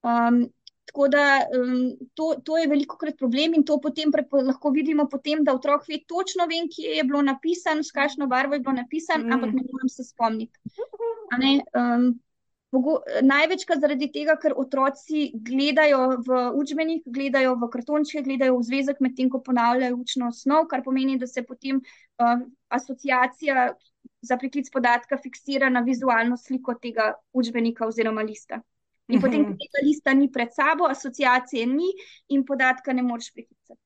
[0.05, 0.45] Um,
[0.85, 5.45] tako da um, to, to je veliko krat problem in to potem lahko vidimo, potem,
[5.45, 9.27] da otrok ve točno, vem, kje je bilo napisano, s kakšno barvo je bilo napisano,
[9.27, 9.33] mm.
[9.33, 10.59] ampak ne morem se spomniti.
[11.75, 12.15] Um,
[13.23, 19.31] Največkrat zaradi tega, ker otroci gledajo v učbenik, gledajo v kartončke, gledajo v zvezek, medtem
[19.31, 22.43] ko ponavljajo učno osnov, kar pomeni, da se potem uh,
[22.75, 23.69] asociacija
[24.27, 28.59] za priklic podatka fiksira na vizualno sliko tega učbenika oziroma lista.
[29.09, 29.61] In potem, ko mhm.
[29.61, 31.91] tega lista ni pred sabo, asociacije ni
[32.33, 33.81] in podatka ne moreš priklicati.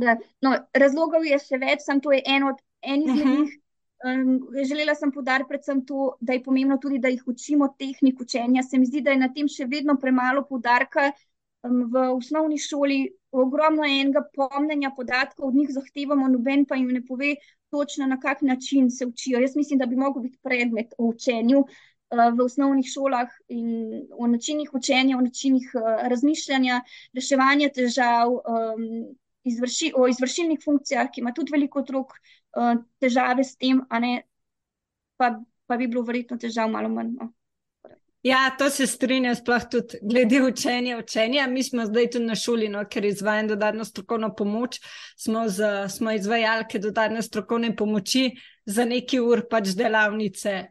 [0.00, 0.14] Da,
[0.46, 3.40] no, razlogov je še več, samo to je eno od enih izmed mhm.
[3.40, 3.56] njih.
[4.00, 4.28] Um,
[4.64, 8.62] želela sem podariti predvsem to, da je pomembno tudi, da jih učimo tehnik učenja.
[8.62, 11.10] Se mi zdi, da je na tem še vedno premalo podarka
[11.66, 13.02] um, v osnovni šoli.
[13.30, 17.34] Ogromno je enega pomnenja podatkov, od njih zahtevamo, noben pa jim ne pove
[17.70, 19.42] točno, na kak način se učijo.
[19.42, 21.76] Jaz mislim, da bi lahko bil predmet o učenju uh,
[22.10, 26.82] v osnovnih šolah in o načinih učenja, o načinih uh, razmišljanja,
[27.14, 28.34] reševanja težav.
[29.40, 34.10] Izvrši, o izvršilnih funkcijah, ki ima tudi veliko otrok uh, težave s tem, ne,
[35.16, 35.30] pa,
[35.64, 37.14] pa bi bilo verjetno težav malo manj.
[37.16, 37.30] No.
[38.22, 40.98] Ja, to se strinjam, sploh tudi glede učenja.
[40.98, 41.46] učenja.
[41.46, 44.80] Mi smo zdaj tudi na šoli, no, ker izvajamo dodatno strokovno pomoč.
[45.16, 48.30] Smo, z, smo izvajalke dodatne strokovne pomoči
[48.66, 50.66] za neki ur pač delavnice.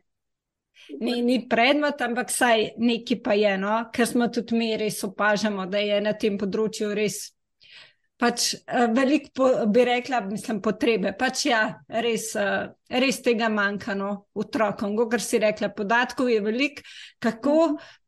[0.98, 3.76] Ni, ni predmet, ampak saj neki pa je, no?
[3.94, 7.28] ker smo tudi mi res opažamo, da je na tem področju res
[8.20, 11.14] pač uh, veliko, bi rekla, mislim, potrebe.
[11.18, 11.62] Pač ja,
[12.04, 14.98] res, uh, res tega manjka no, otrokom.
[15.00, 16.84] Kot si rekla, podatkov je veliko,
[17.24, 17.56] kako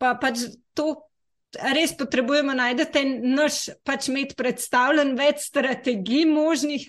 [0.02, 0.94] pa pač to.
[1.52, 6.86] Res potrebujemo najti naš, pač imeti predstavljen več strategij možnih,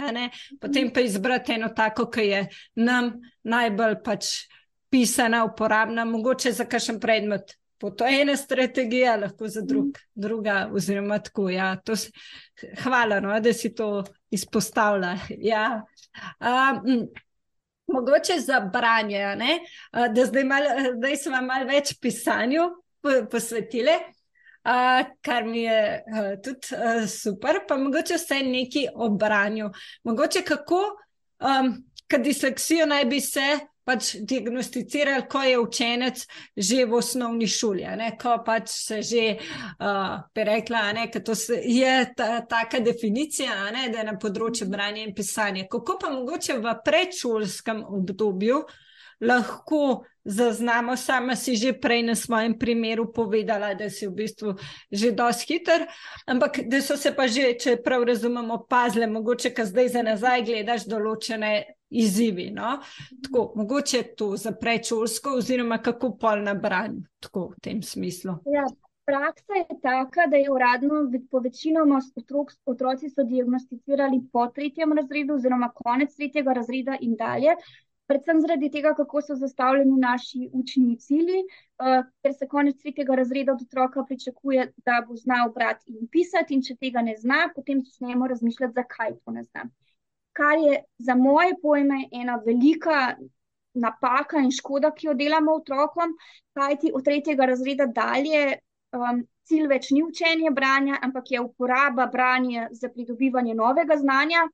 [0.62, 2.42] potem pa izbrati eno tako, ki je
[2.78, 3.08] nam
[3.42, 4.28] najbolj pač
[4.92, 7.56] pisana, uporabna, mogoče za kakšen predmet
[7.90, 11.48] To je ena strategija, lahko za drug, druga, oziroma tako.
[11.50, 12.12] Ja, si,
[12.82, 15.16] hvala, no, da si to izpostavlja.
[15.38, 15.82] Ja.
[16.40, 17.08] Um,
[17.86, 19.58] mogoče za branje, ne?
[20.14, 20.62] da zdaj, mal,
[20.96, 22.68] zdaj smo malo več pisanju
[23.30, 29.72] posvetili, uh, kar mi je uh, tudi uh, super, pa mogoče vse nekaj o branju.
[30.04, 30.84] Mogoče kako,
[31.40, 31.74] um,
[32.06, 38.12] kad disleksijo naj bi se pač diagnosticirali, ko je učenec že v osnovni šoli, ne?
[38.20, 41.06] ko pač se že uh, rekla, da
[41.64, 43.88] je ta, taka definicija, ne?
[43.90, 45.66] da je na področju branja in pisanja.
[45.70, 48.62] Kako pa mogoče v predšolskem obdobju
[49.22, 54.54] lahko zaznamo, sama si že prej na svojem primeru povedala, da si v bistvu
[54.90, 55.86] že dosti hiter,
[56.26, 60.44] ampak da so se pa že, če prav razumemo, pazle, mogoče, ka zdaj za nazaj
[60.46, 62.50] gledaš določene izzivi.
[62.50, 62.78] No?
[63.22, 68.42] Tako, mogoče to za prečolsko, oziroma kako pol na branju, tako v tem smislu.
[68.46, 68.66] Ja.
[69.02, 75.34] Praksa je taka, da je uradno po večinoma otrok, otroci so diagnosticirali po tretjem razredu,
[75.34, 77.56] oziroma konec tretjega razreda in dalje.
[78.10, 83.52] Predvsem zaradi tega, kako so zastavljeni naši učni cilji, uh, ker se konec tretjega razreda
[83.52, 87.80] od otroka pričakuje, da bo znal brati in pisati, in če tega ne zna, potem
[87.80, 89.70] začnemo razmišljati, zakaj to ne zna
[90.32, 93.16] kar je za moje pojme ena velika
[93.74, 96.16] napaka in škoda, ki jo delamo otrokom,
[96.52, 98.42] kajti od tretjega razreda dalje
[98.92, 104.44] um, cilj več ni učenje branja, ampak je uporaba branja za pridobivanje novega znanja.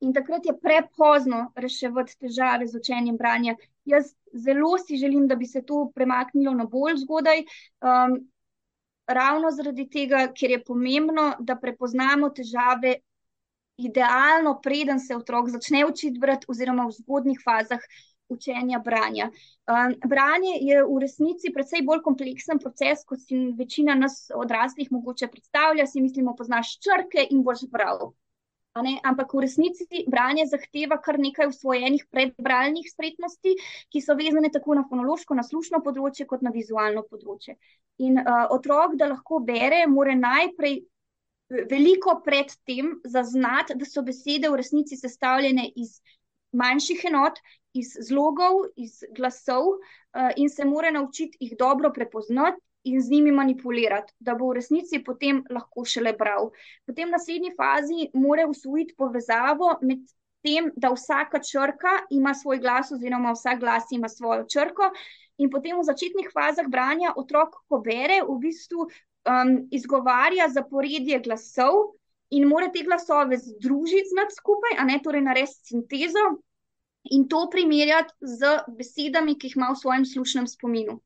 [0.00, 3.56] In takrat je prepozno reševati težave z učenjem branja.
[3.84, 7.42] Jaz zelo si želim, da bi se to premaknilo na bolj zgodaj,
[7.84, 8.16] um,
[9.06, 12.94] ravno zaradi tega, ker je pomembno, da prepoznamo težave
[13.76, 17.84] idealno, preden se otrok začne učiti brati, oziroma v zgodnih fazah
[18.30, 19.28] učenja branja.
[19.66, 25.28] Um, branje je v resnici precej bolj kompleksen proces, kot si večina nas odraslih mogoče
[25.28, 25.86] predstavlja.
[25.86, 28.12] Si mislimo, poznaš črke in boš bral.
[28.72, 33.56] Ampak v resnici branje zahteva kar nekaj usvojenih predbralnih spretnosti,
[33.90, 37.56] ki so vezane tako na fonološko, na slušno področje, kot na vizualno področje.
[37.98, 40.84] In uh, otrok, da lahko bere, mora najprej
[41.50, 45.98] veliko pred tem zaznati, da so besede v resnici sestavljene iz
[46.54, 47.42] manjših enot,
[47.74, 52.62] iz zlogov, iz glasov uh, in se mora naučiti jih dobro prepoznati.
[52.88, 56.48] In z njimi manipulirati, da bo v resnici potem lahko šele bral.
[56.88, 60.06] Potem v naslednji fazi mora usvojiti povezavo med
[60.40, 64.90] tem, da vsaka črka ima svoj glas, oziroma vsak glas ima svojo črko.
[65.40, 71.96] In potem v začetnih fazah branja otrok, ko bere, v bistvu um, izgovarja zaporedje glasov
[72.30, 76.26] in mora te glasove združiti znati skupaj, a ne torej narediti sintezo
[77.10, 81.00] in to primerjati z besedami, ki jih ima v svojem slušnem spominu.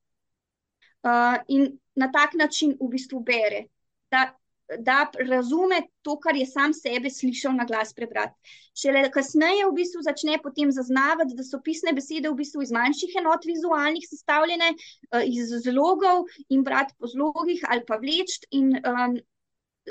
[1.05, 3.67] Uh, in na tak način v bistvu bere.
[4.11, 4.33] Da
[4.79, 8.33] da razume to, kar je sam sebe slišal na glas prebrati.
[8.81, 13.19] Šele kasneje v bistvu začne potem zaznavati, da so pisne besede v bistvu iz manjših
[13.21, 19.19] enot vizualnih sestavljene, uh, iz zlogov in brati po zlogih ali pa vleč in um,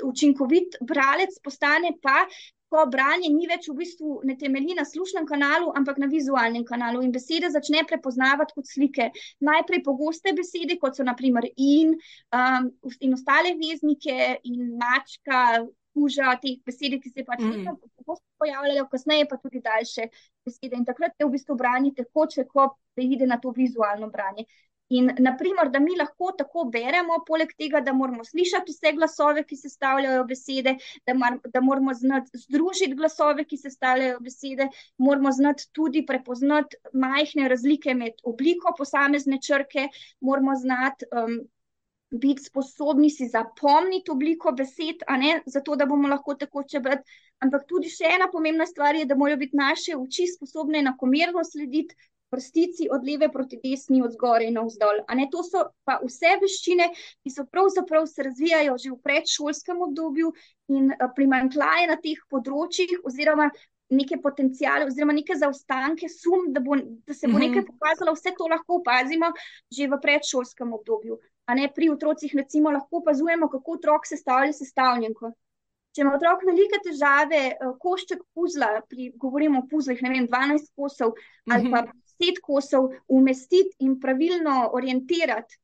[0.02, 2.26] učinkovit bralec postane pa,
[2.74, 7.04] ko branje ni več v bistvu ne temelji na slušnem kanalu, ampak na vizualnem kanalu
[7.06, 9.10] in besede začne prepoznavati kot slike.
[9.46, 11.94] Najprej pogoste besede, kot so naprimer in,
[12.34, 15.62] um, in ostale veznike in mačka,
[15.94, 17.78] kuža, te besede, ki se pač mm.
[18.00, 20.08] pogosto pojavljajo, kasneje pa tudi daljše
[20.46, 20.74] besede.
[20.80, 24.48] In takrat je v bistvu branje tekoče, ko preide na to vizualno branje.
[24.94, 29.56] In, naprimer, da mi lahko tako beremo, poleg tega, da moramo slišati vse glasove, ki
[29.58, 30.76] se stavljajo besede,
[31.06, 36.78] da, mar, da moramo znati združiti glasove, ki se stavljajo besede, moramo znati tudi prepoznati
[37.06, 39.88] majhne razlike med obliko posamezne črke,
[40.20, 41.10] moramo znati.
[41.12, 41.42] Um,
[42.14, 47.16] Biti sposobni si zapomniti obliko besed, ne, zato da bomo lahko tako čebrati.
[47.42, 51.96] Ampak tudi še ena pomembna stvar je, da morajo biti naše oči sposobne enakomerno slediti
[52.34, 55.04] prstici od leve proti desni, od zgoraj in navzdol.
[55.34, 56.90] To so pa vse veščine,
[57.22, 60.32] ki so pravzaprav se razvijajo že v predšolskem obdobju
[60.74, 63.50] in eh, primankljaje na teh področjih, oziroma
[63.94, 66.76] neke potencijale, oziroma neke zaostanke, sum, da, bo,
[67.06, 67.70] da se bo nekaj mhm.
[67.70, 69.30] pokazalo, vse to lahko opazimo
[69.72, 71.18] že v predšolskem obdobju.
[71.46, 75.34] A ne pri otrocih, recimo, lahko opazujemo, kako otrok sestavlja sestavljenko.
[75.94, 80.72] Če ima otrok velike težave, eh, košček puzla, pri, govorimo o puzlih, ne vem, 12
[80.74, 81.14] kosov
[81.50, 85.58] ali pa mhm deset kosov umestiti in pravilno orientirati,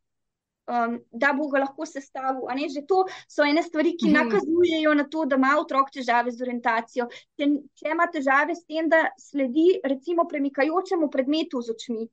[0.71, 2.47] um, da bo ga lahko sestavil.
[2.75, 4.13] Že to so ene stvari, ki mm.
[4.13, 7.09] nakazujejo na to, da ima otrok težave z orientacijo.
[7.39, 12.09] Če, če ima težave s tem, da sledi recimo premikajočemu predmetu z očmi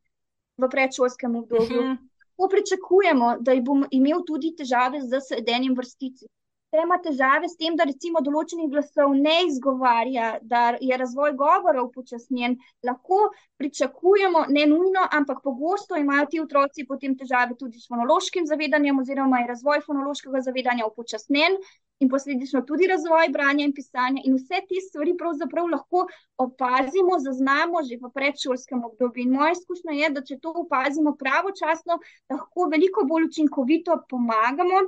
[0.58, 1.82] v predšolskem obdobju.
[1.82, 1.98] -hmm.
[2.38, 6.28] lahko pričakujemo, da bom imel tudi težave z sedenjem vrstici.
[6.68, 11.84] Če ima težave s tem, da recimo določenih glasov ne izgovarja, da je razvoj govora
[11.86, 12.57] upočasnjen,
[12.89, 13.20] lahko
[13.61, 19.39] pričakujemo, ne nujno, ampak pogosto imajo ti otroci potem težave tudi s fonološkim zavedanjem, oziroma
[19.41, 21.55] je razvoj fonološkega zavedanja upočasnjen
[22.03, 24.28] in posledično tudi razvoj branja in pisanja.
[24.28, 26.03] In vse te stvari pravzaprav lahko
[26.49, 29.24] opazimo, zaznamo že v predšolskem obdobju.
[29.24, 32.01] In moja izkušnja je, da če to opazimo pravočasno,
[32.36, 34.88] lahko veliko bolj učinkovito pomagamo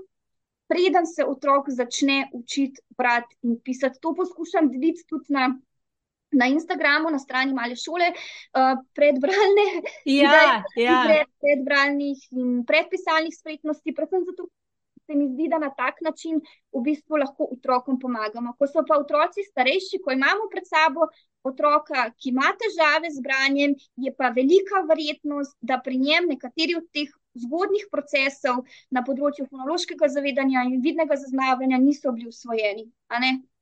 [0.70, 4.00] preden se otrok začne učiti brati in pisati.
[4.02, 5.50] To poskušam deliti tudi na,
[6.32, 9.68] na Instagramu, na strani male šole, uh, predbralne,
[10.06, 11.02] ja, ja.
[11.08, 14.50] Pred, predbralnih in predpisalnih spretnosti, predvsem zato.
[15.10, 16.36] Se mi zdi, da na tak način
[16.70, 18.52] v bistvu lahko otrokom pomagamo.
[18.60, 21.08] Ko so pa otroci starejši, ko imamo pred sabo
[21.42, 26.86] otroka, ki ima težave z branjem, je pa velika verjetnost, da pri njem nekateri od
[26.94, 32.90] teh zgodnih procesov na področju fonološkega zavedanja in vidnega zaznavanja niso bili usvojeni.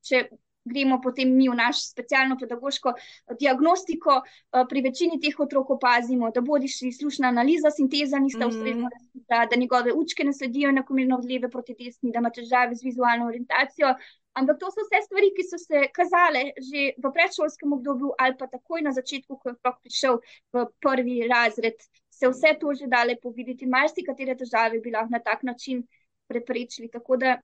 [0.08, 0.28] Če
[0.68, 2.94] gremo potem mi v naš specialno pedagoško
[3.40, 8.50] diagnostiko, eh, pri večini teh otrok opazimo, da bodi šli slušna analiza, sinteza nista mm.
[8.50, 8.90] ustrezna,
[9.32, 12.84] da, da njegove učke ne sledijo enakomerno od leve proti desni, da ima težave z
[12.84, 13.96] vizualno orientacijo.
[14.38, 18.46] Ampak to so vse stvari, ki so se kazale že v predšolskem obdobju ali pa
[18.48, 20.20] takoj na začetku, ko je otrok prišel
[20.54, 21.88] v prvi razred
[22.20, 25.84] se vse to že dale povedati, marsikatere težave bi lahko na tak način
[26.28, 26.90] preprečili.
[26.90, 27.38] Tako da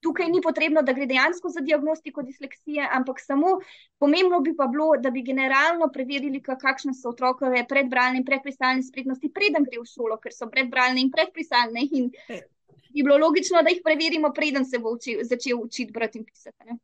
[0.00, 3.58] tukaj ni potrebno, da gre dejansko za diagnostiko disleksije, ampak samo
[3.98, 9.32] pomembno bi pa bilo, da bi generalno preverili, kakšne so otrokove predbralne in predpisalne spretnosti,
[9.34, 11.86] preden gre v šolo, ker so predbralne in predpisalne.
[12.00, 12.10] In
[12.94, 16.70] bi bilo logično, da jih preverimo, preden se bo učil, začel učiti brati in pisati.
[16.70, 16.78] Ne?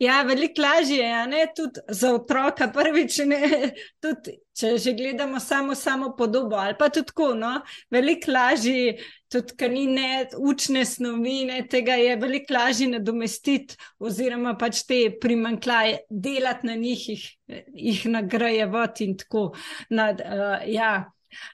[0.00, 3.40] Ja, veliko lažje je, tudi za otroka, prvič, ne,
[4.02, 6.56] tudi, če že gledamo samo, samo podobo.
[6.56, 7.50] Ali pa tudi tako, no?
[7.92, 8.96] veliko lažje,
[9.28, 15.02] tudi ker ni ne učne snovi, ne, tega je veliko lažje nadomestiti, oziroma pač te
[15.20, 17.28] primankljaje delati na njih, jih,
[17.90, 19.50] jih nagrajevati in tako
[19.92, 20.94] nad, uh, ja,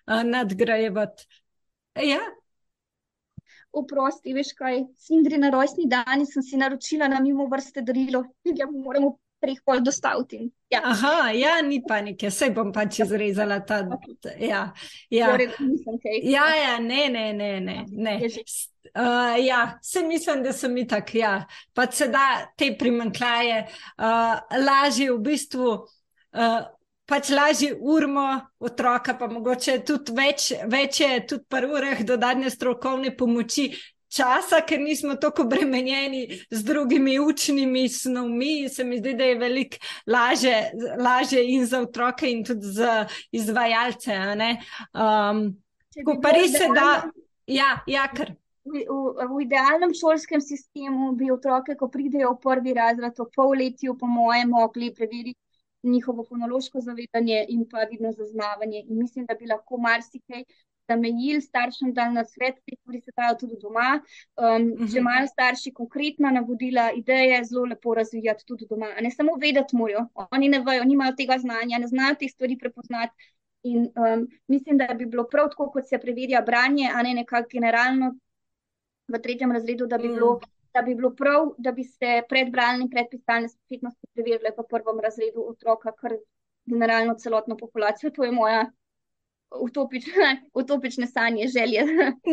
[0.07, 1.27] uh, nadgrajevati.
[2.07, 2.23] Ja,
[3.77, 8.57] oprosti, veš kaj, Sindri na rojstni dan sem si naročila na mimo vrste darilo, ki
[8.57, 10.41] ga moramo treh pol dostaviti.
[10.73, 10.81] Ja.
[10.85, 13.83] Aha, ja, ni panike, sej bom pač izrezala ta.
[14.41, 14.73] Ja,
[15.11, 15.37] ja.
[16.23, 17.77] ja, ja, ne, ne, ne, ne.
[17.93, 18.17] ne.
[18.97, 24.39] Uh, ja, se mislim, da sem mi tak, ja, pa se da te primankljaje uh,
[24.63, 26.63] lažje v bistvu uh,
[27.07, 28.27] pač lažje urmo
[28.59, 33.71] otroka, pa mogoče tudi več, več je tudi par urah dodatne strokovne pomoči.
[34.17, 39.81] Časa, ker nismo tako obremenjeni z drugimi učnimi snovmi, se mi zdi, da je veliko
[40.07, 44.17] lažje in za otroke, in tudi za izvajalce.
[44.95, 45.43] Um,
[46.07, 47.11] ko pa res se da,
[47.51, 48.33] ja, ja kar.
[48.67, 53.99] V, v, v idealnem šolskem sistemu bi otroke, ko pridejo v prvi razred, v polletju,
[53.99, 55.39] po mojem, mogli preveriti
[55.87, 58.85] njihovo fonološko zavedanje in pa vidno zaznavanje.
[58.89, 60.45] In mislim, da bi lahko marsikaj
[60.89, 64.01] zamejili staršem, da na svet te stvari se dajo tudi doma.
[64.37, 64.93] Um, uh -huh.
[64.93, 68.87] Če imajo starši konkretna navodila, ideje, zelo lepo razvijati tudi doma.
[69.01, 73.15] Ne samo vedeti morajo, oni ne vejo, nimajo tega znanja, ne znajo te stvari prepoznati.
[73.63, 77.49] In um, mislim, da bi bilo prav tako, kot se preverja branje, a ne nekako
[77.53, 78.15] generalno
[79.09, 80.19] v tretjem razredu, da bi mm.
[80.77, 85.47] Da bi bilo prav, da bi se predbralne in predpisalne spretnosti preverile v prvem razredu
[85.49, 86.17] otroka, kar
[86.67, 88.11] generalno celotno populacijo.
[88.11, 88.67] To je moja
[89.61, 91.85] utopična, utopične sanje, želje.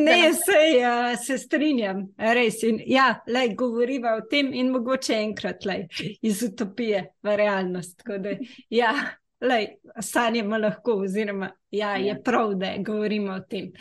[0.08, 2.64] Ne, sej, uh, se strinjam, res.
[2.64, 5.86] In, ja, le govoriva o tem in mogoče enkrat le
[6.22, 8.04] iz utopije v realnost.
[8.04, 8.36] Da,
[8.70, 8.94] ja,
[9.42, 9.62] le
[10.02, 12.20] sanjamo lahko, oziroma ja, je ja.
[12.26, 13.72] prav, da govorimo o tem.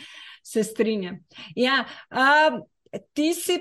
[0.43, 1.19] Se strinjam.
[1.55, 2.61] Ja, uh,
[3.13, 3.59] ti si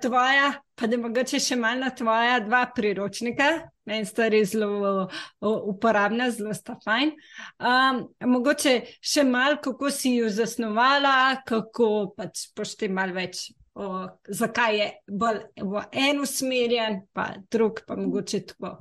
[0.00, 3.48] tvoja, pa da mogoče še malo na tvoja dva priročnika,
[3.86, 5.06] meni sta res zelo
[5.40, 7.12] uporabna, zelo sta fajn.
[7.58, 13.48] Um, mogoče še malo, kako si jo zasnovala, kako pač pošte malo več.
[13.76, 14.84] O, zakaj je
[15.20, 18.78] bolj v eno usmerjen, pa drug, pa mogoče tako.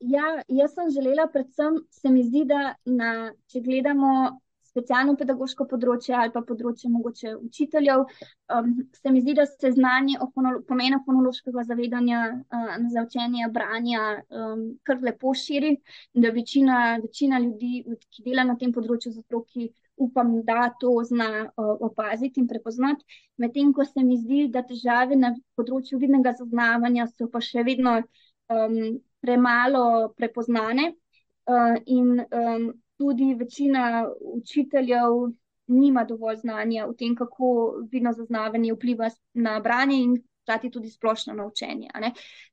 [0.00, 4.40] Ja, jaz sem želela, predvsem se mi zdi, da na, če gledamo
[4.72, 8.04] specialno pedagoško področje ali pa področje mogoče učiteljev.
[8.52, 13.50] Um, se mi zdi, da se znanje o fonolo pomenu fonološkega zavedanja uh, za učenje
[13.52, 19.12] branja um, kar lepo širi in da večina, večina ljudi, ki dela na tem področju
[19.12, 19.70] z otroki,
[20.02, 23.04] upam, da to zna uh, opaziti in prepoznati.
[23.42, 27.98] Medtem ko se mi zdi, da težave na področju vidnega zaznavanja so pa še vedno
[28.00, 30.94] um, premalo prepoznane.
[31.42, 32.68] Uh, in um,
[33.02, 35.32] tudi večina učiteljev
[35.66, 41.34] nima dovolj znanja o tem, kako vidno zaznavanje vpliva na branje in hkrati tudi splošno
[41.34, 41.88] naučenje.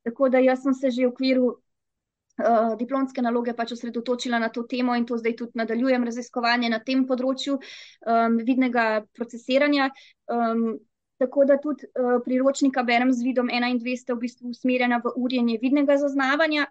[0.03, 4.63] Tako da jaz sem se že v okviru uh, diplomske naloge pač osredotočila na to
[4.63, 9.89] temo in to zdaj tudi nadaljujem raziskovanje na tem področju um, vidnega procesiranja.
[10.27, 10.79] Um,
[11.19, 15.01] tako da tudi uh, priročnika berem z vidom 1 in 2 sta v bistvu usmerjena
[15.03, 16.69] v urjenje vidnega zaznavanja.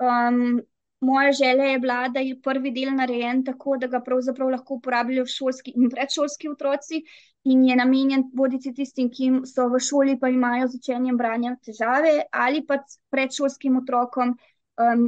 [0.00, 0.62] Um,
[1.00, 5.26] moja želja je bila, da je prvi del narejen tako, da ga pravzaprav lahko uporabljajo
[5.26, 7.02] šolski in predšolski otroci
[7.44, 12.22] in je namenjen bodici tistim, ki so v šoli pa imajo z učenjem branja težave
[12.32, 14.34] ali pa predšolskim otrokom,
[14.76, 15.06] um,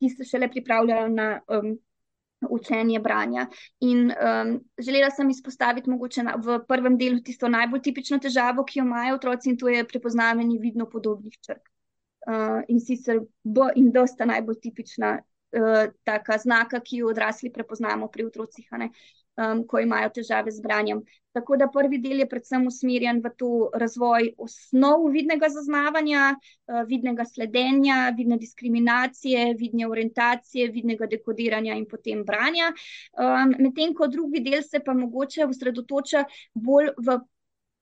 [0.00, 1.76] ki se šele pripravljajo na um,
[2.50, 3.46] učenje branja.
[3.80, 8.78] In um, želela sem izpostaviti mogoče na, v prvem delu tisto najbolj tipično težavo, ki
[8.78, 11.68] jo imajo otroci in to je prepoznavanje vidno podobnih črk.
[12.24, 15.18] Uh, in sicer B in D sta najbolj tipična
[15.54, 21.02] uh, taka znaka, ki jo odrasli prepoznamo pri otrocih, um, ko imajo težave z branjem.
[21.34, 27.26] Tako da prvi del je predvsem usmerjen v to razvoj osnov vidnega zaznavanja, uh, vidnega
[27.26, 32.72] sledenja, vidne diskriminacije, vidne orientacije, vidnega dekodiranja in potem branja.
[33.18, 36.24] Um, Medtem ko drugi del se pa mogoče osredotoča
[36.54, 37.20] bolj v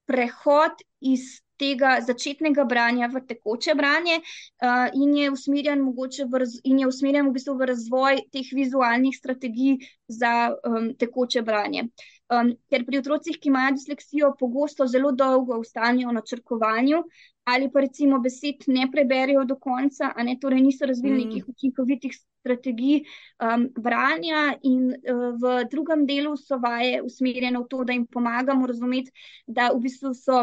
[0.08, 6.82] prehod iz tega začetnega branja v tekoče branje uh, in je usmerjen, v, raz, in
[6.82, 9.78] je usmerjen v, bistvu v razvoj teh vizualnih strategij
[10.10, 11.86] za um, tekoče branje.
[12.32, 17.02] Um, ker pri otrocih, ki imajo disleksijo, pogosto zelo dolgo ostanijo na črkovanju
[17.44, 21.28] ali pa recimo besed ne preberijo do konca, a ne torej niso razvili mm.
[21.28, 23.02] nekih učinkovitih strategij
[23.42, 28.66] um, branja, in uh, v drugem delu so vaje usmerjene v to, da jim pomagamo
[28.66, 29.10] razumeti,
[29.46, 30.42] da v bistvu so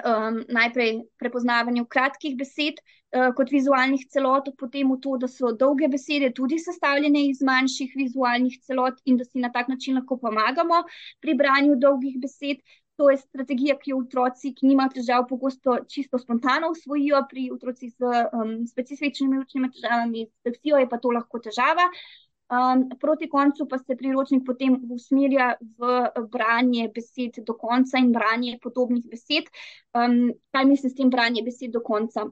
[0.00, 5.88] um, najprej prepoznavanje kratkih besed uh, kot vizualnih celot, potem v to, da so dolge
[5.92, 10.84] besede tudi sestavljene iz manjših vizualnih celot in da si na tak način lahko pomagamo
[11.20, 12.64] pri branju dolgih besed.
[13.00, 17.88] To je strategija, ki jo otroci, ki nimajo težav, pogosto čisto spontano usvojijo, pri otrocih
[17.88, 21.88] z um, specifičnimi učnimi težavami, s sekcijo je pa to lahko težava.
[22.52, 28.58] Um, proti koncu pa se priročnik potem usmerja v branje besed do konca in branje
[28.60, 29.48] podobnih besed.
[29.96, 32.26] Um, kaj mislim s tem branje besed do konca?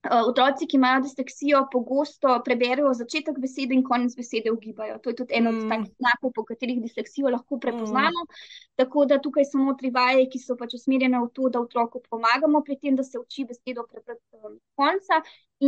[0.00, 4.94] Uh, otroci, ki imajo disleksijo, pogosto preberejo začetek besede in konec besede ugibajo.
[4.98, 5.68] To je tudi eno od mm.
[5.68, 8.22] takih znakov, po katerih disleksijo lahko prepoznamo.
[8.24, 8.38] Mm.
[8.80, 12.62] Tako da tukaj so notri vaje, ki so pač usmerjene v to, da otroku pomagamo
[12.64, 15.18] pri tem, da se uči besedo prebrati do konca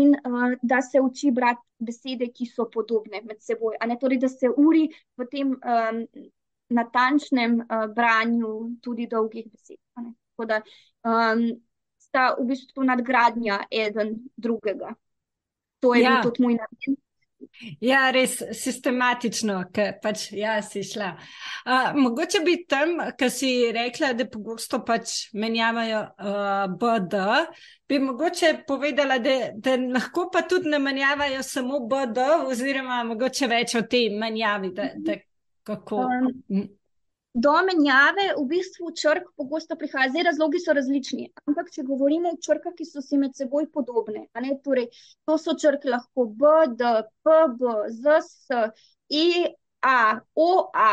[0.00, 3.76] in uh, da se uči brati besede, ki so podobne med seboj.
[4.00, 4.86] Torej, da se uri
[5.20, 6.00] v tem um,
[6.72, 9.76] natančnem uh, branju tudi dolgih besed.
[9.92, 10.62] Tako da
[11.04, 11.44] um,
[12.12, 14.92] sta v bistvu nadgradnja eden drugega.
[15.80, 16.20] To je ja.
[16.20, 17.00] bil tudi moj namen.
[17.82, 21.08] Ja, res sistematično, ki pač ja, si šla.
[21.66, 27.24] Uh, mogoče bi tam, ki si rekla, da pogosto pač menjavajo uh, BD,
[27.90, 33.74] bi mogoče povedala, da, da lahko pa tudi ne menjavajo samo BD, oziroma mogoče več
[33.80, 35.18] o tej menjavi, da, da
[35.66, 36.06] kako.
[36.46, 36.70] Um
[37.34, 40.10] do menjave v bistvu črk pogosto prihaja.
[40.10, 44.26] Zdaj, razlogi so različni, ampak če govorimo o črkah, ki so si med seboj podobne,
[44.64, 44.90] torej,
[45.24, 46.92] to so črke lahko B, D,
[47.24, 48.60] P, B, Z, S,
[49.08, 49.48] E,
[49.80, 50.92] A, O, A,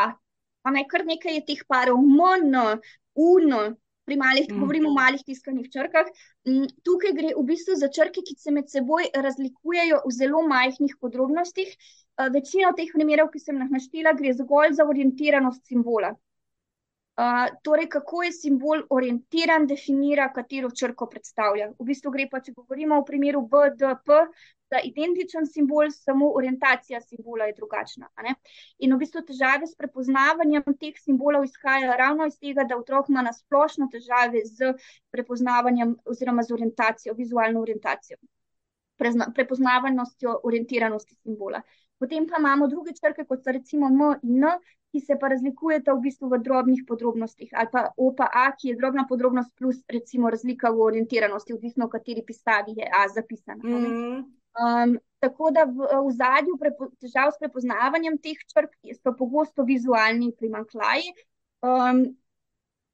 [0.64, 2.82] a ne kar nekaj je teh parov, M, N,
[3.16, 3.76] U, N.
[4.10, 4.58] Pri malih, mm.
[4.58, 6.08] govorimo o malih tiskanih črkah.
[6.82, 11.76] Tukaj gre v bistvu za črke, ki se med seboj razlikujejo v zelo majhnih podrobnostih.
[12.34, 16.16] Večina teh primerov, ki sem jih naštela, gre zgolj za orientiranost simbola
[17.64, 21.72] torej, kako je simbol orientiran, definira, katero črko predstavlja.
[21.80, 24.24] V bistvu gre pa, če govorimo o primeru BDP,
[24.70, 28.10] za identičen simbol, samo orientacija simbola je drugačna.
[28.86, 33.26] In v bistvu težave s prepoznavanjem teh simbolov izhajajo ravno iz tega, da otrok ima
[33.26, 34.74] na splošno težave z
[35.12, 38.18] prepoznavanjem oziroma z orientacijo, vizualno orientacijo,
[39.36, 41.62] prepoznavanostjo orientiranosti simbola.
[42.00, 44.54] Potem pa imamo druge črke, kot so recimo M in N,
[44.90, 48.72] ki se pa razlikujeta v bistvu v drobnih podrobnostih, ali pa O pa A, ki
[48.72, 53.62] je drobna podrobnost plus recimo razlika v orientiranosti, odvisno v kateri pisavi je A zapisana.
[53.64, 54.24] Mm.
[54.60, 56.58] Um, tako da v, v zadju
[57.00, 61.14] težav s prepoznavanjem teh črk so pogosto vizualni primankljaji.
[61.62, 62.08] Um,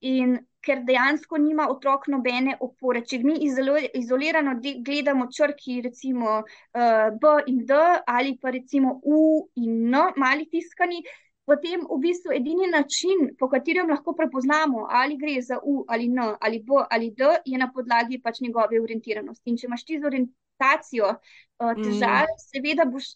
[0.02, 3.04] in ker dejansko nima otrok nobene opore.
[3.06, 9.22] Če mi izolirano gledamo črki, recimo uh, B in D, ali pa recimo U
[9.62, 11.04] in N, mali tiskani,
[11.46, 16.36] potem v bistvu edini način, po katerem lahko prepoznamo, ali gre za U ali N,
[16.42, 19.50] ali B ali D, je na podlagi pač njegove orientiranosti.
[19.50, 22.48] In če imaš ti z orientacijo uh, težave, mm.
[22.50, 23.16] seveda boš.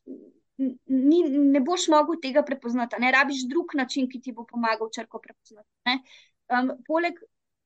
[0.60, 5.22] ni, ne boš mogel tega prepoznati, ne rabiš drug način, ki ti bo pomagal črko
[5.24, 5.70] prepoznati.
[6.52, 7.22] Um, poleg,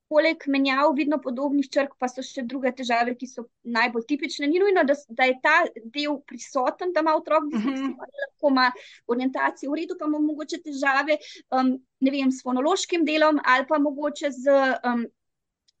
[0.08, 4.48] poleg menjav vidno podobnih črk, pa so še druge težave, ki so najbolj tipične.
[4.50, 5.56] Ni nujno, da, da je ta
[5.96, 8.22] del prisoten, da ima otrok disleksijo, uh -huh.
[8.22, 8.70] lahko ima
[9.08, 11.18] orientacijo v redu, pa ima mogoče težave
[11.50, 14.62] um, vem, s fonološkim delom ali pa mogoče z.
[14.84, 15.06] Um,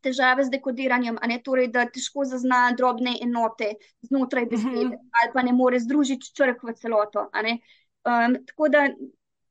[0.04, 3.70] težave z dekodiranjem, ne, torej, da težko zazna drobne enote
[4.02, 4.92] znotraj besede, uh mhm.
[4.92, 5.22] -huh.
[5.22, 7.30] ali pa ne more združiti črk v celoto.
[8.04, 8.88] Um, tako da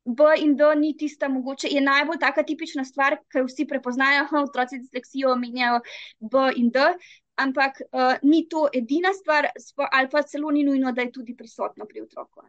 [0.05, 4.43] B in D ni tista, mogoče je najbolj taka tipična stvar, ki vsi prepoznajo, da
[4.49, 5.79] otroci disleksijo menjajo
[6.19, 6.91] B in D.
[7.35, 9.47] Ampak uh, ni to edina stvar,
[9.91, 12.43] ali pa celo ni nujno, da je tudi prisotno pri otroku.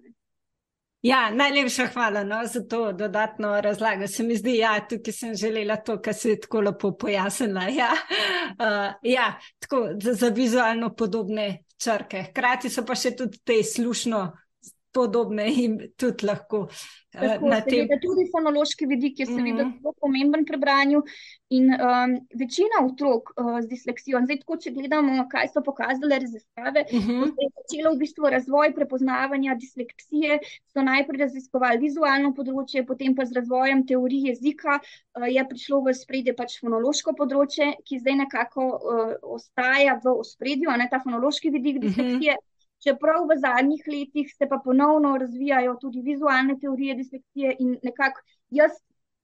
[1.04, 4.06] Ja, najlepša hvala no, za to dodatno razlago.
[4.06, 7.66] Se mi zdi, da ja, tukaj sem želela to, kar se je tako lepo pojasnila.
[7.80, 12.22] Ja, uh, ja tako za, za vizualno podobne črke.
[12.30, 14.24] Hkrati so pa še tudi te slušno
[14.94, 16.68] podobne in tudi lahko.
[17.14, 17.86] Tako, na tem.
[18.02, 19.78] Tudi fonološki vidik je seveda mm -hmm.
[19.78, 21.02] zelo pomemben pri branju.
[21.50, 26.84] In um, večina otrok uh, z disleksijo, zdaj tako, če gledamo, kaj so pokazale raziskave,
[26.92, 27.34] mm -hmm.
[27.42, 30.38] je začelo v bistvu razvoj prepoznavanja disleksije.
[30.72, 35.94] So najprej raziskovali vizualno področje, potem pa z razvojem teorije jezika uh, je prišlo v
[35.94, 41.50] spredje pač fonološko področje, ki zdaj nekako uh, ostaja v ospredju, a ne ta fonološki
[41.50, 41.86] vidik mhm.
[41.86, 42.32] disleksije.
[42.32, 42.53] Mm -hmm.
[42.84, 48.20] Čeprav v zadnjih letih se pa ponovno razvijajo tudi vizualne teorije disleksije in nekako
[48.50, 48.76] jaz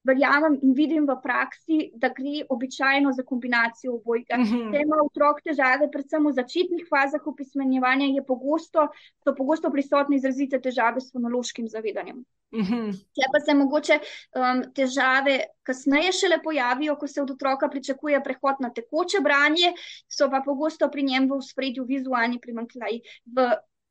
[0.06, 4.38] verjamem in vidim v praksi, da gre običajno za kombinacijo obojega.
[4.40, 4.72] Uh -huh.
[4.72, 8.88] Če ima otrok težave, predvsem v začetnih fazah opismenjevanja, je pogosto,
[9.24, 12.24] so pogosto prisotne izrazite težave s fonološkim zavedanjem.
[12.52, 12.92] Uh -huh.
[13.14, 13.98] Če pa se mogoče
[14.34, 19.72] um, težave kasneje šele pojavijo, ko se od otroka pričakuje prehod na tekoče branje,
[20.08, 23.02] so pa pogosto pri njem v spredju vizualni primankljaji.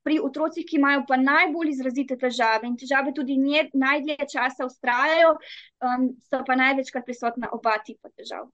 [0.06, 5.34] Pri otrocih, ki imajo pa najbolj izrazite težave in težave tudi nje, najdlje časa ustrajajo,
[5.84, 8.48] um, so pa največkrat prisotna oba tipa težav.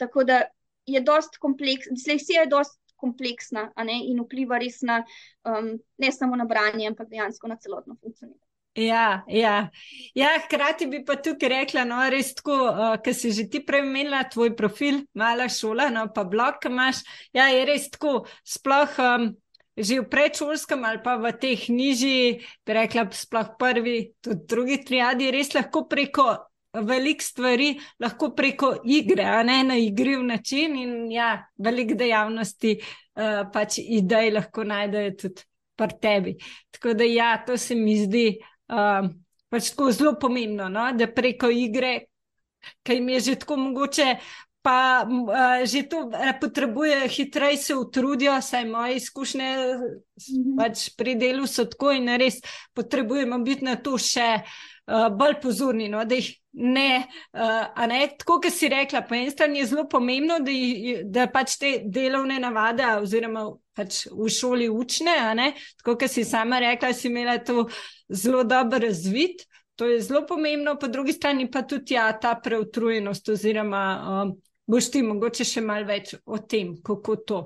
[0.00, 0.42] Tako da
[0.88, 5.02] je dost kompleks, disleksija je dost kompleksna in vpliva res na
[5.44, 8.46] um, ne samo na branje, ampak dejansko na celotno funkcioniranje.
[8.78, 9.68] Ja, ja.
[10.14, 13.82] ja, hkrati bi pa tukaj rekla, no, res tako, uh, ker si že ti prej
[13.82, 17.02] imela tvoj profil, mala šola, no, pa blog imaš.
[17.34, 19.26] Ja, je res tako, sploh um,
[19.76, 25.30] že v predšolskem ali pa v teh nižji, bi rekla, sploh prvi, tudi drugi triadi,
[25.30, 31.46] res lahko preko velik stvari, lahko preko igre, a ne na igriv način in ja,
[31.58, 32.76] velik dejavnosti,
[33.18, 35.46] uh, pač idej lahko najdejo tudi
[35.76, 36.36] pri tebi.
[36.70, 38.26] Tako da ja, to se mi zdi
[38.70, 39.08] uh,
[39.50, 40.90] pač tako zelo pomembno, no?
[40.94, 42.06] da preko igre,
[42.84, 44.14] ki jim je že tako mogoče
[44.62, 49.80] pa uh, že to potrebuje, hitreje se utrudijo, saj moje izkušnje mm
[50.18, 50.56] -hmm.
[50.58, 52.34] pač pri delu so tako in res
[52.74, 54.40] potrebujemo biti na to še
[54.86, 55.88] uh, bolj pozorni.
[55.88, 59.88] No, da jih ne, uh, ne tako, kot si rekla, po eni strani je zelo
[59.88, 63.46] pomembno, da, jih, da pač te delovne navade, oziroma
[63.76, 67.68] pač v šoli učne, tako kot si sama rekla, si imela to
[68.08, 69.46] zelo dobro razvit.
[69.80, 74.34] To je zelo pomembno, po drugi strani pa tudi ja, ta preutrujenost, oziroma um,
[74.70, 77.40] boš ti mogoče še malo več o tem, kako to.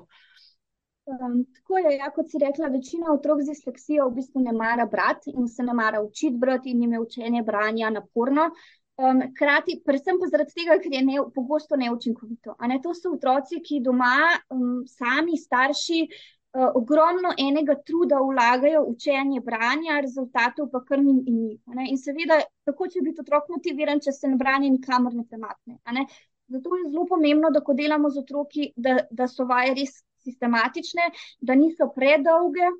[1.05, 4.87] Um, tako je, ja, kot si rekla, večina otrok z disleksijo v bistvu ne mara
[4.89, 8.49] brati in se ne mara učiti brati in jim je učenje branja naporno.
[8.97, 12.55] Um, krati, predvsem pa zaradi tega, ker je ne, pogosto neučinkovito.
[12.71, 14.15] Ne, to so otroci, ki doma
[14.55, 21.19] um, sami starši uh, ogromno enega truda vlagajo v učenje branja, rezultatov pa kar ni
[21.27, 21.59] in ni.
[21.91, 26.07] In seveda, kako če biti otrok motiviran, če se na branje nikamor ne premakne.
[26.47, 31.11] Zato je zelo pomembno, da ko delamo z otroki, da, da so vaje res sistematične,
[31.41, 32.73] da niso predolge.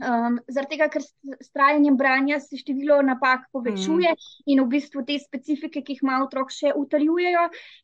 [0.00, 4.28] Um, zaradi tega, ker s trajanjem branja se število napak povečuje mm.
[4.48, 7.42] in v bistvu te specifike, ki jih ima otrok, še utrjujejo.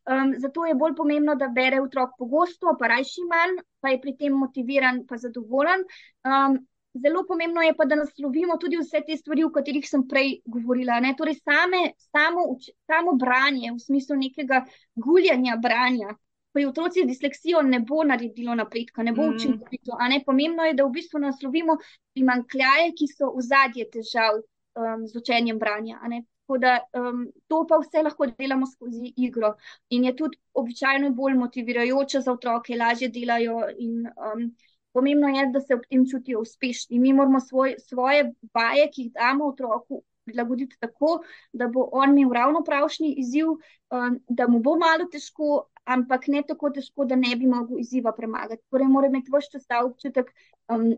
[0.08, 4.16] Um, zato je bolj pomembno, da bere otrok pogosto, pa rajši manj, pa je pri
[4.16, 5.84] tem motiviran in zadovoljen.
[6.24, 6.56] Um,
[7.02, 11.00] Zelo pomembno je pa, da naslovimo tudi vse te stvari, o katerih sem prej govorila.
[11.18, 11.82] Torej same,
[12.12, 12.46] samo,
[12.86, 14.62] samo branje, v smislu nekega
[14.94, 16.14] guljanja branja,
[16.56, 19.34] pri otrocih z disleksijo ne bo naredilo napredka, ne bo mm.
[19.34, 19.98] učinkovito.
[20.08, 20.22] Ne?
[20.24, 21.76] Pomembno je, da v bistvu naslovimo
[22.16, 26.00] primankljaje, ki so v zadje težav um, z učenjem branja.
[26.62, 29.52] Da, um, to pa vse lahko delamo skozi igro.
[29.90, 33.60] In je tudi običajno bolj motivirajoče za otroke, lažje delajo.
[33.76, 34.48] In, um,
[34.96, 36.98] Pomembno je, da se ob tem čutijo uspešni.
[36.98, 41.18] Mi moramo svoj, svoje vaje, ki jih damo otroku, prilagoditi tako,
[41.52, 43.50] da bo on imel ravno pravšnji izziv,
[43.90, 48.12] um, da mu bo malo težko, ampak ne tako težko, da ne bi mogel izziva
[48.16, 48.62] premagati.
[48.70, 50.32] Torej, mora imeti vse čas ta občutek,
[50.72, 50.94] um,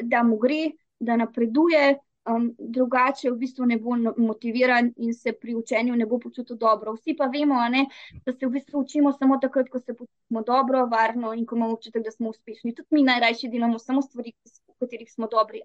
[0.00, 5.32] da mu gre, da napreduje um, drugače v bistvu ne bo no, motiviran in se
[5.32, 6.94] pri učenju ne bo počutil dobro.
[6.94, 7.86] Vsi pa vemo, ne,
[8.26, 11.74] da se v bistvu učimo samo takrat, ko se počutimo dobro, varno in ko imamo
[11.78, 12.74] občutek, da smo uspešni.
[12.74, 14.34] Tudi mi najrajši delamo samo stvari,
[14.68, 15.62] v katerih smo dobri.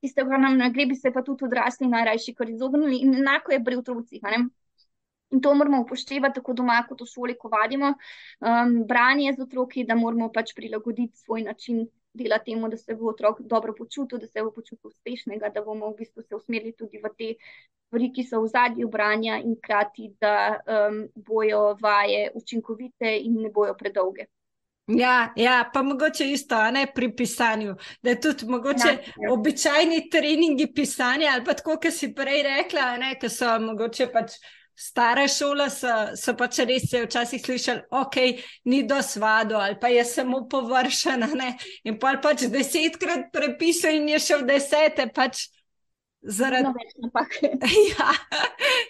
[0.00, 3.52] Tiste, kar nam ne gre, bi se pa tudi odrasli najrajši kar izognili in enako
[3.52, 4.26] je pri otrocih.
[5.30, 9.84] In to moramo upoštevati tako doma, kot v šoli, ko vadimo um, branje z otroki,
[9.86, 14.26] da moramo pač prilagoditi svoj način dela temu, da se bo otrok dobro počutil, da
[14.26, 17.34] se bo počutil uspešnega, da bomo v bistvu se usmerili tudi v te
[17.86, 23.50] stvari, ki so v zadnji branja in krati, da um, bojo vaje učinkovite in ne
[23.50, 24.26] bojo predolge.
[24.90, 27.76] Ja, ja, pa mogoče isto, ne pri pisanju.
[28.02, 29.32] Da je tudi mogoče ja, ja.
[29.32, 34.40] običajni treningi pisanja, ali pa tako, kot si prej rekla, ne, ki so mogoče pač
[34.80, 38.16] stare šole so, so pač res se včasih slišali, ok,
[38.72, 41.28] ni do svado ali pa je samo površena.
[41.36, 41.54] Ne?
[41.84, 45.10] In pa pač desetkrat prepisal in je šel desete.
[45.14, 45.48] Pač
[46.20, 46.68] Zaradi
[47.32, 48.10] tega, ja,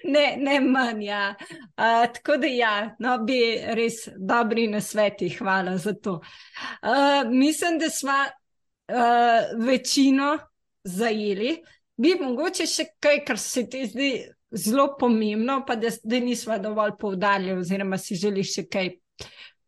[0.05, 1.05] ne, ne manj.
[1.05, 1.37] Ja.
[1.79, 3.39] Uh, tako da, ja, no, bi
[3.79, 6.17] res dobri na sveti, hvala za to.
[6.83, 8.17] Uh, mislim, da smo
[8.91, 10.33] uh, večino
[10.83, 11.61] zajeli,
[11.97, 14.11] bi mogoče še kaj, kar se ti zdi
[14.51, 18.91] zelo pomembno, pa da, da nismo dovolj poudarjali, oziroma si želiš še kaj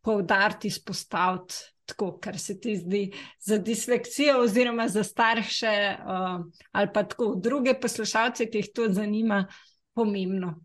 [0.03, 3.03] poudariti, izpostaviti, tako, kar se ti zdi
[3.39, 9.45] za disleksijo, oziroma za starše, uh, ali pa tako druge poslušalce, ki jih to zanima,
[9.95, 10.55] pomembno.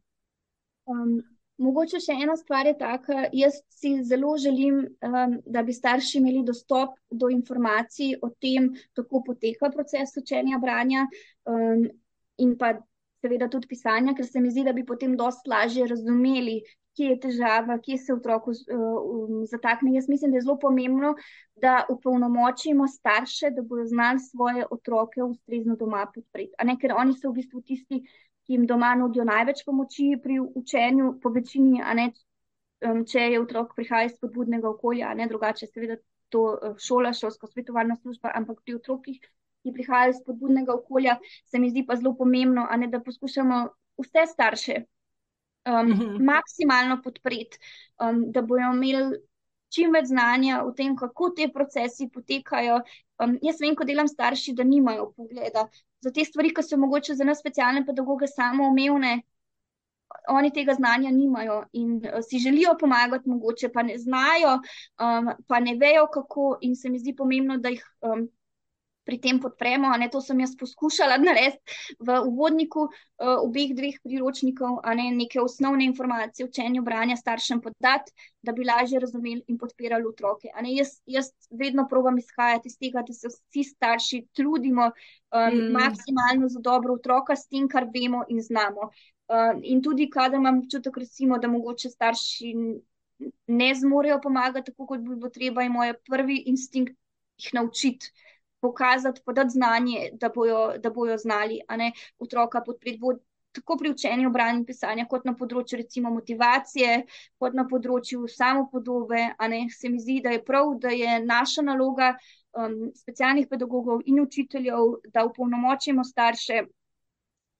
[0.87, 1.19] Um.
[1.59, 6.45] Mogoče še ena stvar je taka, jaz si zelo želim, um, da bi starši imeli
[6.47, 11.03] dostop do informacij o tem, kako poteka proces učenja branja
[11.51, 11.83] um,
[12.39, 12.77] in pa
[13.23, 16.61] seveda tudi pisanja, ker se mi zdi, da bi potem dosti lažje razumeli,
[16.99, 19.95] kje je težava, kje se otroku uh, zatakne.
[19.95, 21.15] Jaz mislim, da je zelo pomembno,
[21.63, 26.79] da upolnomočimo starše, da bodo znali svoje otroke ustrezno doma podpreti.
[26.81, 28.03] Ker oni so v bistvu tisti,
[28.47, 32.11] ki jim doma nudijo največ pomoči pri učenju, po večini, ne,
[32.87, 35.99] um, če je otrok prihaja iz spodbudnega okolja, ne drugače, seveda
[36.35, 39.23] to uh, šola, šolska svetovalna služba, ampak pri otrokih
[39.63, 43.65] ki prihajajo iz podbudnega okolja, se mi zdi pa zelo pomembno, ne, da poskušamo
[43.99, 44.83] vse starše
[45.69, 46.25] um, mhm.
[46.25, 47.59] maksimalno podpreti,
[48.01, 49.19] um, da bodo imeli
[49.75, 52.81] čim več znanja o tem, kako te procesi potekajo.
[53.23, 55.67] Um, jaz vem, ko delam starši, da nimajo pogleda
[56.05, 59.19] za te stvari, ki so mogoče za nas specialne pedagoge samo omejene.
[60.33, 64.57] Oni tega znanja nimajo in uh, si želijo pomagati, mogoče pa ne znajo,
[65.05, 66.57] um, pa ne vejo, kako.
[66.65, 68.29] In se mi zdi pomembno, da jih um,
[69.09, 69.89] pri tem podpremo.
[69.97, 75.87] Ne, to sem jaz poskušala narediti v uvodniku uh, obeh dveh priročnikov, ne neke osnovne
[75.89, 78.13] informacije o učenju branja staršem podati,
[78.45, 80.53] da bi lažje razumeli in podpirali otroke.
[80.61, 85.73] Ne, jaz, jaz vedno probujem izhajati iz tega, da se vsi starši trudimo um, mm.
[85.73, 88.93] maksimalno za dobro otroka s tem, kar vemo in znamo.
[89.29, 92.55] Uh, in tudi, kadar imam občutek, recimo, da mogoče starši
[93.47, 96.97] ne zmorejo pomagati, tako kot bi bilo treba, je moj prvi instinkt
[97.39, 98.13] jih naučiti
[98.61, 103.01] pokazati, podati znanje, da bojo, da bojo znali ne, otroka podpreti.
[103.53, 106.99] Tako pri učenju branja in pisanja, kot na področju recimo motivacije,
[107.41, 109.23] kot na področju samopodobe.
[109.75, 112.13] Se mi zdi, da je prav, da je naša naloga
[112.53, 116.61] um, specialnih pedagogov in učiteljev, da upolnomočimo starše,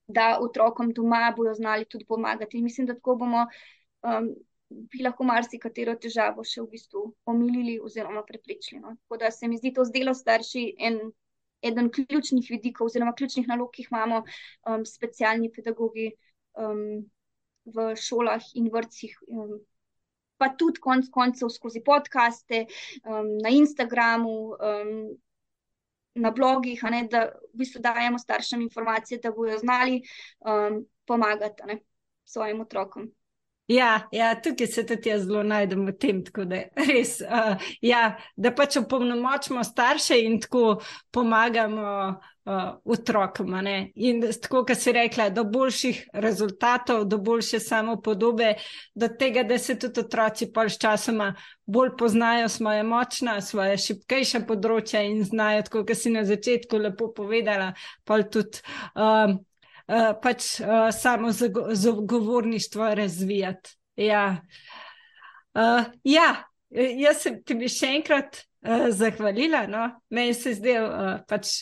[0.07, 2.59] da otrokom doma bojo znali tudi pomagati.
[2.59, 3.47] In mislim, da tako bomo
[4.03, 4.31] um,
[4.69, 8.81] bi lahko marsikatero težavo še v bistvu omilili oziroma preprečili.
[8.83, 8.95] No.
[9.03, 11.01] Tako da se mi zdi to zdelo starši en,
[11.65, 16.11] eden ključnih vidikov oziroma ključnih nalog, ki jih imamo um, specialni pedagogi
[16.59, 17.09] um,
[17.65, 19.17] v šolah in vrtcih.
[19.29, 19.59] Um,
[20.39, 22.67] pa tudi konc koncev skozi podkaste,
[23.03, 24.93] um, na Instagramu, um,
[26.19, 30.03] na blogih, ne, da v bistvu dajemo staršem informacije, da bodo znali
[30.47, 31.81] um, pomagati ne,
[32.25, 33.09] svojim otrokom.
[33.69, 38.53] Ja, ja, tukaj se tudi jaz zelo najdem v tem, da, res, uh, ja, da
[38.57, 40.79] pač opolnomočimo starše in tako
[41.13, 41.91] pomagamo
[42.49, 43.53] uh, otrokom.
[43.95, 48.55] In tako, kot si rekla, do boljših rezultatov, do boljše samopodobe,
[48.95, 51.35] do tega, da se tudi otroci pol s časoma
[51.67, 57.13] bolj poznajo svoje močna, svoje šipkejša področja in znajo, tako kot si na začetku lepo
[57.13, 57.75] povedala,
[58.09, 58.65] pa tudi.
[58.97, 59.37] Uh,
[59.89, 61.33] uh, pač uh, samo
[61.73, 63.71] zagovorništvo razvijati.
[63.97, 64.37] Ja.
[65.55, 69.67] Uh, ja, jaz sem ti bi še enkrat uh, zahvalila.
[69.67, 69.89] No?
[70.11, 71.55] Meni se zdi, da uh, pač,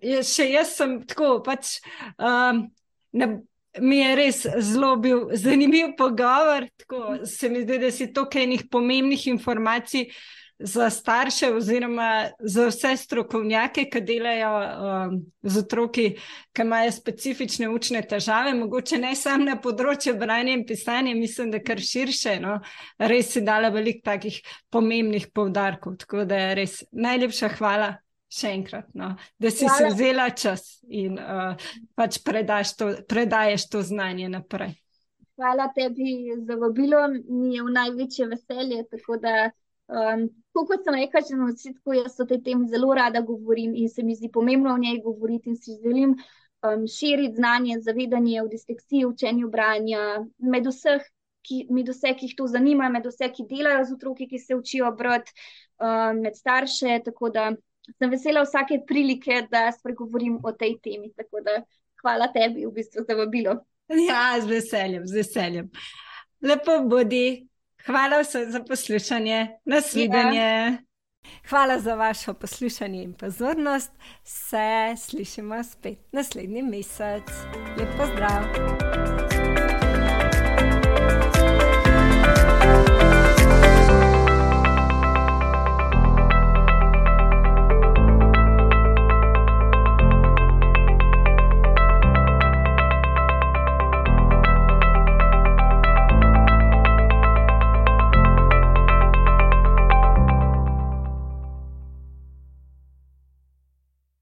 [0.00, 1.40] še jaz sem tako.
[1.46, 1.78] Pač,
[2.18, 2.68] um,
[3.12, 3.34] ne,
[3.80, 6.66] Mi je res zelo bil zanimiv pogovor.
[6.76, 10.10] Tako se mi zdi, da si toliko enih pomembnih informacij
[10.58, 16.06] za starše oziroma za vse strokovnjake, ki delajo um, z otroki,
[16.52, 21.62] ki imajo specifične učne težave, mogoče ne samo na področju branja in pisanja, mislim, da
[21.62, 22.38] kar širše.
[22.42, 22.58] No?
[22.98, 24.38] Res si dala veliko takih
[24.70, 25.98] pomembnih povdarkov.
[26.04, 27.96] Tako da je res najlepša hvala.
[28.32, 29.76] Še enkrat, no, da si Hvala.
[29.76, 31.52] si vzela čas in uh,
[31.92, 32.16] pač
[32.78, 34.72] to, predaješ to znanje naprej.
[35.36, 38.84] Hvala tebi za vabilo, mi je v največje veselje.
[38.88, 39.50] Tako da,
[39.88, 43.88] um, kot sem rekla, že na začetku, jaz o tej temi zelo rada govorim in
[43.88, 48.48] se mi zdi pomembno o njej govoriti in si želim um, širiti znanje, zavedanje o
[48.48, 51.02] disleksiji, učenju branja med vseh.
[51.42, 54.54] Ki, med vse, ki jih to zanima, med vse, ki delajo z otroki, ki se
[54.54, 55.32] učijo brati,
[55.82, 57.00] um, med starše.
[57.02, 57.48] Tako da
[57.98, 61.10] sem vesela vsake prilike, da spregovorim o tej temi.
[61.18, 61.56] Tako da
[62.02, 63.56] hvala tebi v bistvu za vabilo.
[63.90, 65.70] Ja, z veseljem, z veseljem.
[66.46, 67.48] Lepo bodi.
[67.86, 69.48] Hvala vsem za poslušanje.
[69.64, 70.40] Nasvidenje.
[70.40, 70.76] Ja.
[71.48, 73.90] Hvala za vašo poslušanje in pozornost.
[74.24, 77.28] Se slišimo spet naslednji mesec.
[77.78, 79.21] Lep pozdrav!